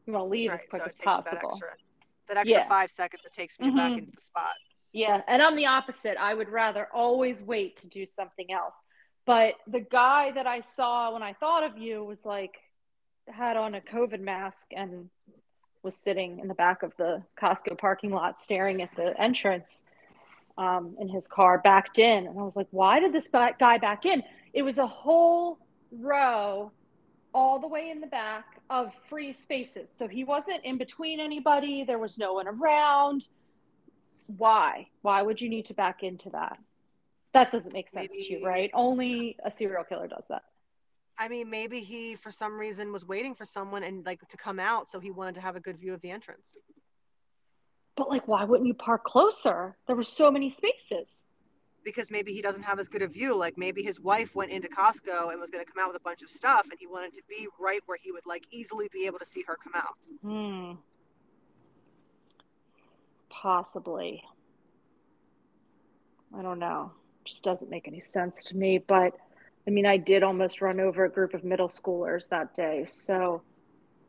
You 0.05 0.13
want 0.13 0.25
to 0.25 0.29
leave 0.29 0.51
as 0.51 0.63
quick 0.69 0.83
so 0.83 0.87
as 0.87 0.93
it 0.93 0.97
takes 0.97 1.05
that 1.05 1.41
possible. 1.41 1.59
That 2.27 2.37
extra 2.37 2.59
Yeah. 2.59 2.67
five 2.67 2.89
seconds 2.89 3.23
it 3.25 3.33
takes 3.33 3.59
me 3.59 3.71
to 3.71 3.75
back 3.75 3.97
into 3.97 4.11
the 4.11 4.21
spot. 4.21 4.53
Yeah, 4.93 5.21
and 5.27 5.41
I'm 5.41 5.55
the 5.55 5.65
opposite. 5.65 6.17
I 6.17 6.33
would 6.33 6.49
rather 6.49 6.87
always 6.93 7.41
wait 7.41 7.77
to 7.77 7.87
do 7.87 8.05
something 8.05 8.51
else. 8.51 8.81
But 9.25 9.55
the 9.67 9.81
guy 9.81 10.31
that 10.31 10.47
I 10.47 10.61
saw 10.61 11.11
when 11.13 11.23
I 11.23 11.33
thought 11.33 11.63
of 11.63 11.77
you 11.77 12.03
was 12.03 12.23
like 12.25 12.57
had 13.27 13.57
on 13.57 13.75
a 13.75 13.81
COVID 13.81 14.19
mask 14.21 14.67
and 14.75 15.09
was 15.83 15.95
sitting 15.95 16.39
in 16.39 16.47
the 16.47 16.53
back 16.53 16.83
of 16.83 16.95
the 16.97 17.23
Costco 17.39 17.77
parking 17.77 18.11
lot 18.11 18.39
staring 18.39 18.81
at 18.81 18.95
the 18.95 19.19
entrance 19.19 19.83
um, 20.57 20.95
in 20.99 21.07
his 21.09 21.27
car, 21.27 21.57
backed 21.57 21.99
in. 21.99 22.27
And 22.27 22.39
I 22.39 22.43
was 22.43 22.55
like, 22.55 22.67
why 22.71 22.99
did 22.99 23.11
this 23.11 23.27
guy 23.27 23.77
back 23.77 24.05
in? 24.05 24.23
It 24.53 24.61
was 24.61 24.77
a 24.77 24.87
whole 24.87 25.59
row 25.91 26.71
all 27.33 27.59
the 27.59 27.67
way 27.67 27.89
in 27.89 27.99
the 27.99 28.07
back 28.07 28.54
of 28.69 28.93
free 29.09 29.31
spaces. 29.31 29.89
So 29.95 30.07
he 30.07 30.23
wasn't 30.23 30.63
in 30.63 30.77
between 30.77 31.19
anybody, 31.19 31.83
there 31.83 31.99
was 31.99 32.17
no 32.17 32.33
one 32.33 32.47
around. 32.47 33.27
Why? 34.37 34.87
Why 35.01 35.21
would 35.21 35.39
you 35.39 35.49
need 35.49 35.65
to 35.65 35.73
back 35.73 36.03
into 36.03 36.29
that? 36.31 36.57
That 37.33 37.51
doesn't 37.51 37.73
make 37.73 37.89
sense 37.89 38.13
to 38.13 38.33
you, 38.33 38.45
right? 38.45 38.71
Only 38.73 39.37
a 39.43 39.51
serial 39.51 39.83
killer 39.83 40.07
does 40.07 40.25
that. 40.29 40.43
I 41.17 41.29
mean, 41.29 41.49
maybe 41.49 41.79
he 41.81 42.15
for 42.15 42.31
some 42.31 42.57
reason 42.57 42.91
was 42.91 43.05
waiting 43.05 43.35
for 43.35 43.45
someone 43.45 43.83
and 43.83 44.05
like 44.05 44.25
to 44.27 44.37
come 44.37 44.59
out, 44.59 44.89
so 44.89 44.99
he 44.99 45.11
wanted 45.11 45.35
to 45.35 45.41
have 45.41 45.55
a 45.55 45.59
good 45.59 45.77
view 45.77 45.93
of 45.93 46.01
the 46.01 46.11
entrance. 46.11 46.57
But 47.95 48.09
like, 48.09 48.27
why 48.27 48.43
wouldn't 48.43 48.67
you 48.67 48.73
park 48.73 49.03
closer? 49.03 49.77
There 49.87 49.95
were 49.95 50.03
so 50.03 50.29
many 50.29 50.49
spaces. 50.49 51.27
Because 51.85 52.11
maybe 52.11 52.33
he 52.33 52.41
doesn't 52.41 52.63
have 52.63 52.79
as 52.79 52.89
good 52.89 53.01
a 53.03 53.07
view. 53.07 53.37
Like 53.37 53.57
maybe 53.57 53.81
his 53.83 54.01
wife 54.01 54.35
went 54.35 54.51
into 54.51 54.67
Costco 54.67 55.31
and 55.31 55.39
was 55.39 55.49
going 55.51 55.63
to 55.63 55.71
come 55.71 55.81
out 55.81 55.93
with 55.93 56.01
a 56.01 56.03
bunch 56.03 56.21
of 56.23 56.29
stuff, 56.29 56.63
and 56.63 56.73
he 56.79 56.87
wanted 56.87 57.13
to 57.13 57.21
be 57.29 57.47
right 57.59 57.79
where 57.85 57.97
he 58.01 58.11
would 58.11 58.25
like 58.25 58.43
easily 58.51 58.89
be 58.91 59.05
able 59.05 59.19
to 59.19 59.25
see 59.25 59.43
her 59.47 59.55
come 59.63 59.73
out. 59.75 59.95
Hmm. 60.21 60.71
Possibly. 63.29 64.23
I 66.37 66.41
don't 66.41 66.59
know. 66.59 66.91
Just 67.23 67.43
doesn't 67.43 67.69
make 67.69 67.87
any 67.87 67.99
sense 68.01 68.43
to 68.45 68.57
me. 68.57 68.79
But 68.79 69.13
I 69.67 69.71
mean, 69.71 69.85
I 69.85 69.97
did 69.97 70.23
almost 70.23 70.61
run 70.61 70.79
over 70.79 71.05
a 71.05 71.09
group 71.09 71.33
of 71.33 71.43
middle 71.43 71.67
schoolers 71.69 72.27
that 72.29 72.53
day, 72.55 72.85
so 72.85 73.41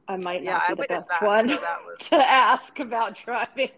I 0.09 0.17
might 0.17 0.43
Yeah, 0.43 0.53
not 0.55 0.63
I 0.71 0.75
be 0.75 0.83
the 0.83 0.87
best 0.89 1.09
that. 1.09 1.23
one 1.27 1.49
So 1.49 1.57
that 1.57 1.79
was. 1.85 1.99
to 2.09 2.17
ask 2.17 2.79
about 2.81 3.17
driving. 3.23 3.71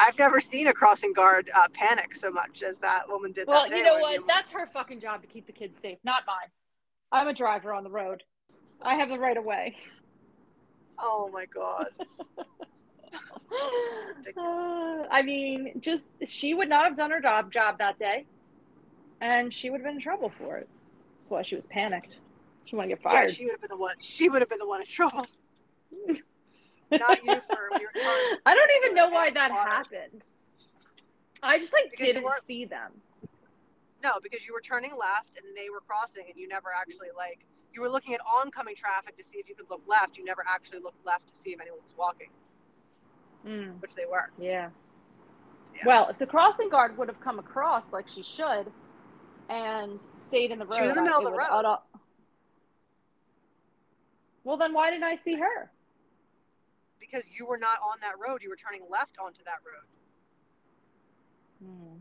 I've 0.00 0.18
never 0.18 0.40
seen 0.40 0.66
a 0.68 0.72
crossing 0.72 1.12
guard 1.12 1.50
uh, 1.56 1.68
panic 1.72 2.14
so 2.14 2.30
much 2.30 2.62
as 2.62 2.78
that 2.78 3.08
woman 3.08 3.32
did. 3.32 3.46
Well, 3.46 3.62
that 3.62 3.70
day 3.70 3.82
Well, 3.84 3.98
you 3.98 4.16
know 4.16 4.22
what? 4.22 4.26
That's 4.26 4.50
her 4.50 4.66
fucking 4.66 5.00
job 5.00 5.22
to 5.22 5.28
keep 5.28 5.46
the 5.46 5.52
kids 5.52 5.78
safe, 5.78 5.98
not 6.04 6.22
mine. 6.26 6.48
I'm 7.12 7.28
a 7.28 7.34
driver 7.34 7.72
on 7.72 7.84
the 7.84 7.90
road. 7.90 8.22
I 8.82 8.94
have 8.94 9.08
the 9.08 9.18
right 9.18 9.36
of 9.36 9.44
way. 9.44 9.76
Oh 10.98 11.28
my 11.32 11.46
god. 11.46 11.88
Uh, 14.36 15.04
I 15.10 15.20
mean, 15.22 15.72
just 15.80 16.06
she 16.24 16.54
would 16.54 16.68
not 16.70 16.84
have 16.86 16.96
done 16.96 17.10
her 17.10 17.20
job 17.20 17.52
job 17.52 17.76
that 17.78 17.98
day, 17.98 18.24
and 19.20 19.52
she 19.52 19.68
would 19.68 19.80
have 19.80 19.84
been 19.84 19.96
in 19.96 20.00
trouble 20.00 20.32
for 20.38 20.56
it. 20.56 20.68
That's 21.18 21.30
why 21.30 21.42
she 21.42 21.54
was 21.54 21.66
panicked. 21.66 22.18
She 22.64 22.74
wanted 22.76 22.88
to 22.88 22.94
get 22.96 23.04
Yeah, 23.04 23.10
fired. 23.12 23.30
she 23.32 23.44
would 23.44 23.52
have 23.52 23.60
been 23.60 23.68
the 23.68 23.76
one. 23.76 23.94
She 24.00 24.30
would 24.30 24.40
have 24.40 24.48
been 24.48 24.58
the 24.58 24.66
one 24.66 24.80
in 24.80 24.86
trouble. 24.86 25.26
Not 26.98 27.24
you 27.24 27.40
for 27.40 27.70
when 27.70 27.80
you 27.80 27.86
were 27.94 28.00
trying. 28.00 28.38
I 28.46 28.54
don't 28.54 28.70
even 28.84 28.94
know 28.94 29.08
why 29.08 29.30
that 29.30 29.50
manslaughter. 29.50 29.70
happened. 29.70 30.22
I 31.42 31.58
just 31.58 31.72
like 31.72 31.90
Because 31.90 32.06
you 32.06 32.12
didn't 32.14 32.32
see 32.44 32.64
them. 32.64 32.92
No, 34.02 34.12
because 34.22 34.46
you 34.46 34.52
were 34.52 34.60
turning 34.60 34.92
left 34.98 35.36
and 35.36 35.56
they 35.56 35.70
were 35.70 35.80
crossing, 35.80 36.24
and 36.28 36.36
you 36.36 36.48
never 36.48 36.68
actually 36.78 37.08
like. 37.16 37.44
You 37.72 37.80
were 37.80 37.88
looking 37.88 38.14
at 38.14 38.20
oncoming 38.40 38.74
traffic 38.74 39.16
to 39.16 39.24
see 39.24 39.38
if 39.38 39.48
you 39.48 39.54
could 39.54 39.70
look 39.70 39.82
left. 39.86 40.18
You 40.18 40.24
never 40.24 40.44
actually 40.48 40.80
looked 40.80 41.04
left 41.06 41.28
to 41.28 41.34
see 41.34 41.50
if 41.52 41.60
anyone 41.60 41.80
was 41.82 41.94
walking, 41.96 42.28
Mm, 43.46 43.80
which 43.80 43.94
they 43.94 44.04
were. 44.06 44.30
yeah. 44.38 44.68
Yeah. 45.74 45.80
Well, 45.86 46.08
if 46.10 46.18
the 46.18 46.26
crossing 46.26 46.68
guard 46.68 46.98
would 46.98 47.08
have 47.08 47.18
come 47.20 47.38
across 47.38 47.92
like 47.92 48.06
she 48.06 48.22
should, 48.22 48.70
and 49.48 50.00
stayed 50.16 50.50
in 50.50 50.58
the 50.58 50.66
road, 50.66 50.76
She 50.76 50.82
was 50.82 50.90
in 50.90 50.96
the 50.96 51.02
middle 51.02 51.18
of 51.20 51.24
the 51.24 51.32
road. 51.32 51.76
well, 54.44 54.56
then 54.56 54.72
why 54.74 54.90
didn't 54.90 55.04
I 55.04 55.14
see 55.14 55.36
her? 55.36 55.70
Because 57.02 57.28
you 57.36 57.44
were 57.46 57.58
not 57.58 57.78
on 57.82 57.98
that 58.00 58.14
road. 58.24 58.42
You 58.42 58.48
were 58.48 58.56
turning 58.56 58.82
left 58.88 59.16
onto 59.18 59.42
that 59.44 59.58
road. 59.66 59.84
Hmm. 61.62 61.98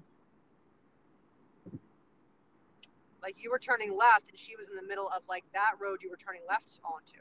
Like 3.24 3.36
you 3.44 3.50
were 3.50 3.60
turning 3.60 3.98
left, 3.98 4.30
and 4.30 4.40
she 4.40 4.56
was 4.56 4.70
in 4.70 4.76
the 4.76 4.84
middle 4.84 5.08
of 5.08 5.24
like 5.28 5.44
that 5.54 5.74
road 5.80 6.00
you 6.02 6.10
were 6.10 6.18
turning 6.18 6.42
left 6.48 6.80
onto. 6.86 7.18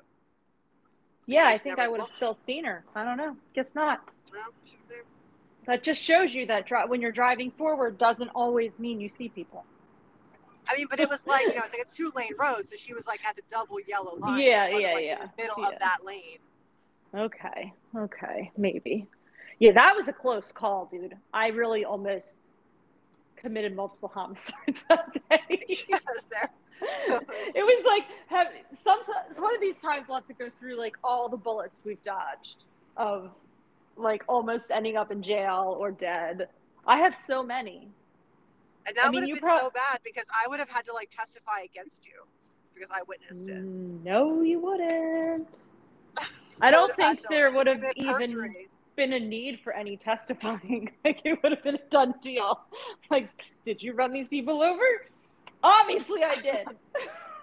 So 1.22 1.32
Yeah, 1.32 1.46
I 1.46 1.56
think 1.56 1.78
I 1.78 1.88
would 1.88 2.00
have 2.00 2.10
still 2.10 2.34
seen 2.34 2.64
her. 2.64 2.84
I 2.94 3.02
don't 3.02 3.16
know. 3.16 3.36
Guess 3.54 3.74
not. 3.74 4.00
No, 4.32 4.40
she 4.64 4.76
was 4.78 4.88
there. 4.88 5.04
That 5.66 5.82
just 5.82 6.02
shows 6.02 6.34
you 6.34 6.46
that 6.46 6.66
dri- 6.66 6.86
when 6.86 7.00
you're 7.00 7.12
driving 7.12 7.50
forward 7.50 7.98
doesn't 7.98 8.30
always 8.34 8.78
mean 8.78 9.00
you 9.00 9.08
see 9.08 9.28
people. 9.28 9.64
I 10.68 10.76
mean, 10.76 10.86
but 10.88 11.00
it 11.00 11.08
was 11.08 11.26
like 11.26 11.46
you 11.46 11.54
know, 11.54 11.62
it's 11.64 11.76
like 11.76 11.86
a 11.86 11.90
two 11.90 12.12
lane 12.14 12.32
road, 12.38 12.66
so 12.66 12.76
she 12.76 12.92
was 12.92 13.06
like 13.06 13.24
at 13.26 13.36
the 13.36 13.42
double 13.50 13.80
yellow 13.80 14.16
line. 14.16 14.40
Yeah, 14.40 14.68
yeah, 14.68 14.92
like, 14.92 15.04
yeah, 15.04 15.12
In 15.14 15.20
the 15.20 15.42
middle 15.42 15.62
yeah. 15.62 15.68
of 15.68 15.78
that 15.80 15.98
lane. 16.04 16.38
Okay. 17.14 17.72
Okay. 17.96 18.50
Maybe. 18.56 19.06
Yeah, 19.58 19.72
that 19.72 19.94
was 19.94 20.08
a 20.08 20.12
close 20.12 20.52
call, 20.52 20.86
dude. 20.90 21.14
I 21.34 21.48
really 21.48 21.84
almost 21.84 22.36
committed 23.36 23.74
multiple 23.74 24.08
homicides 24.08 24.84
that 24.88 25.12
day. 25.28 25.60
yes, 25.68 26.28
there. 26.30 26.50
it 27.54 27.64
was 27.64 27.84
like 27.86 28.04
have 28.28 28.48
sometimes 28.78 29.38
one 29.38 29.54
of 29.54 29.60
these 29.60 29.78
times 29.78 30.08
we'll 30.08 30.18
have 30.18 30.26
to 30.26 30.34
go 30.34 30.48
through 30.58 30.78
like 30.78 30.96
all 31.02 31.28
the 31.28 31.36
bullets 31.36 31.80
we've 31.84 32.02
dodged 32.02 32.64
of 32.96 33.30
like 33.96 34.22
almost 34.28 34.70
ending 34.70 34.96
up 34.96 35.10
in 35.10 35.22
jail 35.22 35.76
or 35.78 35.90
dead. 35.90 36.48
I 36.86 36.98
have 36.98 37.14
so 37.16 37.42
many. 37.42 37.88
And 38.86 38.96
that 38.96 39.06
I 39.06 39.10
mean, 39.10 39.20
would 39.20 39.28
have 39.28 39.34
been 39.36 39.42
prob- 39.42 39.60
so 39.60 39.70
bad 39.70 40.00
because 40.04 40.26
I 40.42 40.48
would 40.48 40.58
have 40.58 40.70
had 40.70 40.84
to 40.86 40.92
like 40.94 41.10
testify 41.10 41.60
against 41.64 42.06
you 42.06 42.12
because 42.74 42.90
I 42.92 43.00
witnessed 43.06 43.48
it. 43.48 43.58
Mm, 43.62 44.02
No, 44.04 44.40
you 44.42 44.58
wouldn't. 44.58 45.58
I 46.62 46.70
don't 46.70 46.90
had 47.00 47.18
think 47.18 47.28
there 47.28 47.50
would 47.52 47.66
have 47.66 47.84
even 47.96 48.54
been 48.96 49.12
a 49.14 49.20
need 49.20 49.60
for 49.64 49.72
any 49.72 49.96
testifying. 49.96 50.90
like 51.04 51.20
it 51.24 51.38
would 51.42 51.52
have 51.52 51.62
been 51.62 51.76
a 51.76 51.90
done 51.90 52.14
deal. 52.20 52.60
Like, 53.10 53.28
did 53.64 53.82
you 53.82 53.94
run 53.94 54.12
these 54.12 54.28
people 54.28 54.62
over? 54.62 54.84
Obviously, 55.62 56.22
I 56.24 56.34
did. 56.36 56.66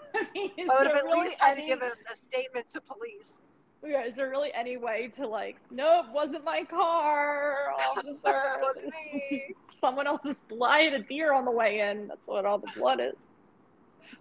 I 0.16 0.26
mean, 0.34 0.52
I 0.70 0.78
would 0.78 0.88
have 0.88 0.96
at 0.98 1.04
really 1.04 1.30
least 1.30 1.42
had 1.42 1.58
any? 1.58 1.68
to 1.68 1.68
give 1.68 1.82
a, 1.82 1.92
a 2.12 2.16
statement 2.16 2.70
to 2.70 2.82
police. 2.82 3.48
Yeah, 3.86 4.06
is 4.06 4.16
there 4.16 4.30
really 4.30 4.52
any 4.54 4.78
way 4.78 5.10
to 5.16 5.28
like? 5.28 5.58
Nope, 5.70 6.08
wasn't 6.12 6.44
my 6.44 6.64
car, 6.64 7.70
officer. 7.92 8.12
It 8.26 8.62
wasn't 8.62 8.94
me. 9.14 9.56
Someone 9.68 10.08
else's 10.08 10.40
blood. 10.40 10.70
I 10.70 10.80
had 10.80 10.94
a 10.94 11.04
deer 11.04 11.34
on 11.34 11.46
the 11.46 11.52
way 11.52 11.82
in. 11.82 12.08
That's 12.08 12.28
what 12.28 12.46
all 12.46 12.58
the 12.58 12.72
blood 12.76 13.00
is. 13.00 13.14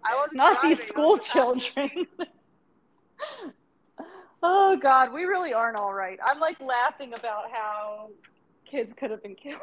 I 0.04 0.14
wasn't 0.16 0.36
Not 0.36 0.60
driving, 0.60 0.70
these 0.70 0.78
was 0.78 0.88
school 0.88 1.18
children. 1.18 2.06
Oh 4.48 4.76
God, 4.80 5.12
we 5.12 5.24
really 5.24 5.52
aren't 5.52 5.76
all 5.76 5.92
right. 5.92 6.18
I'm 6.24 6.38
like 6.38 6.60
laughing 6.60 7.12
about 7.14 7.50
how 7.52 8.10
kids 8.64 8.94
could 8.94 9.10
have 9.10 9.22
been 9.22 9.34
killed. 9.34 9.60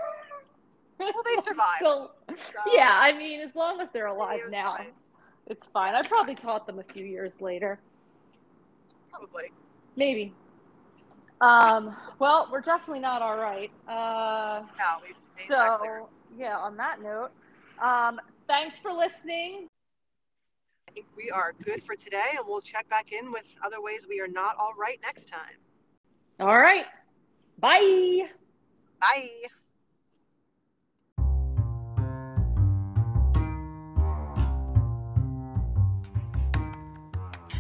Well, 1.00 1.12
they 1.26 1.36
survived. 1.42 1.68
Still, 1.78 2.12
So, 2.36 2.60
yeah, 2.74 3.00
I 3.02 3.18
mean, 3.18 3.40
as 3.40 3.56
long 3.56 3.80
as 3.82 3.90
they're 3.94 4.08
alive 4.08 4.42
now, 4.50 4.76
fine. 4.78 4.88
it's 5.48 5.68
fine. 5.68 5.96
I 5.96 6.02
probably 6.02 6.36
taught 6.36 6.68
them 6.68 6.80
a 6.80 6.84
few 6.84 7.06
years 7.06 7.40
later, 7.42 7.80
Probably. 9.10 9.52
maybe. 9.96 10.34
Um, 11.42 11.96
well, 12.20 12.48
we're 12.52 12.62
definitely 12.62 13.00
not 13.00 13.22
all 13.22 13.38
right. 13.38 13.72
Uh, 13.88 14.64
No, 14.80 14.86
we've 15.02 15.16
made 15.38 15.50
that 15.50 15.80
clear. 15.80 16.00
so 16.02 16.10
yeah, 16.38 16.58
on 16.58 16.78
that 16.78 17.02
note, 17.02 17.32
um, 17.82 18.20
thanks 18.48 18.78
for 18.78 18.92
listening. 18.94 19.68
I 20.94 20.96
think 20.98 21.08
we 21.18 21.32
are 21.32 21.56
good 21.64 21.82
for 21.82 21.96
today, 21.96 22.36
and 22.38 22.46
we'll 22.48 22.62
check 22.62 22.88
back 22.88 23.12
in 23.12 23.32
with 23.32 23.56
other 23.66 23.82
ways 23.82 24.06
we 24.08 24.22
are 24.22 24.28
not 24.28 24.56
all 24.60 24.74
right 24.78 25.00
next 25.02 25.26
time. 25.26 25.56
All 26.40 26.56
right, 26.56 26.86
bye. 27.58 28.28
Bye. 29.02 29.30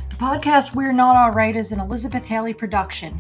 The 0.09 0.15
podcast 0.17 0.75
We're 0.75 0.93
Not 0.93 1.15
Alright 1.15 1.55
is 1.55 1.71
an 1.71 1.79
Elizabeth 1.79 2.25
Hayley 2.25 2.53
production. 2.53 3.19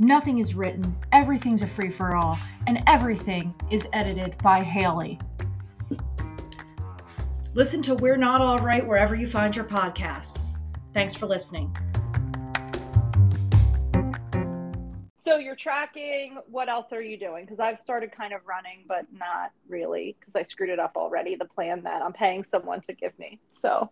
Nothing 0.00 0.40
is 0.40 0.56
written, 0.56 0.96
everything's 1.12 1.62
a 1.62 1.68
free 1.68 1.92
for 1.92 2.16
all, 2.16 2.36
and 2.66 2.82
everything 2.88 3.54
is 3.70 3.88
edited 3.92 4.36
by 4.38 4.64
Hayley. 4.64 5.20
Listen 7.56 7.80
to 7.84 7.94
We're 7.94 8.18
Not 8.18 8.42
Alright 8.42 8.86
wherever 8.86 9.14
you 9.14 9.26
find 9.26 9.56
your 9.56 9.64
podcasts. 9.64 10.58
Thanks 10.92 11.14
for 11.14 11.24
listening. 11.24 11.74
So 15.16 15.38
you're 15.38 15.56
tracking. 15.56 16.36
What 16.50 16.68
else 16.68 16.92
are 16.92 17.00
you 17.00 17.18
doing? 17.18 17.46
Because 17.46 17.58
I've 17.58 17.78
started 17.78 18.12
kind 18.12 18.34
of 18.34 18.42
running, 18.46 18.84
but 18.86 19.06
not 19.10 19.52
really 19.70 20.18
because 20.20 20.36
I 20.36 20.42
screwed 20.42 20.68
it 20.68 20.78
up 20.78 20.96
already. 20.96 21.34
The 21.34 21.46
plan 21.46 21.82
that 21.84 22.02
I'm 22.02 22.12
paying 22.12 22.44
someone 22.44 22.82
to 22.82 22.92
give 22.92 23.18
me. 23.18 23.40
So 23.50 23.90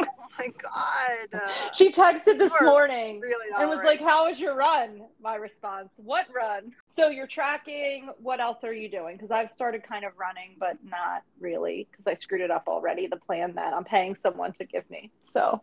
Oh 0.00 0.06
my 0.38 0.48
god. 0.48 1.40
She 1.74 1.90
texted 1.90 2.38
this 2.38 2.54
morning 2.60 3.20
really 3.20 3.50
and 3.58 3.68
was 3.70 3.78
all 3.80 3.86
like, 3.86 4.00
"How 4.00 4.26
was 4.26 4.38
your 4.38 4.54
run?" 4.54 5.02
My 5.20 5.36
response: 5.36 5.94
"What 5.96 6.26
run?" 6.34 6.72
So 6.88 7.08
you're 7.08 7.26
tracking. 7.26 8.10
What 8.20 8.40
else 8.40 8.64
are 8.64 8.74
you 8.74 8.90
doing? 8.90 9.16
Because 9.16 9.30
I've 9.30 9.50
started 9.50 9.82
kind 9.82 10.04
of 10.04 10.12
running, 10.18 10.56
but 10.58 10.76
not 10.84 11.22
really 11.40 11.88
because 11.90 12.06
I 12.06 12.14
screwed 12.14 12.42
it 12.42 12.50
up 12.50 12.64
already. 12.68 13.06
The 13.06 13.16
plan 13.16 13.54
that 13.54 13.72
I'm 13.72 13.84
paying 13.84 14.14
someone 14.14 14.52
to 14.54 14.64
give 14.64 14.88
me. 14.90 15.10
So 15.22 15.62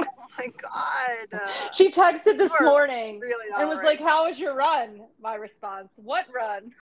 Oh 0.00 0.04
my 0.38 0.46
god. 0.60 1.40
She 1.72 1.90
texted 1.90 2.38
this 2.38 2.52
morning 2.60 3.20
really 3.20 3.46
and 3.56 3.68
was 3.68 3.78
right. 3.78 3.86
like, 3.86 4.00
"How 4.00 4.26
was 4.26 4.38
your 4.38 4.54
run?" 4.54 5.02
My 5.20 5.34
response: 5.34 5.92
"What 5.96 6.26
run?" 6.34 6.72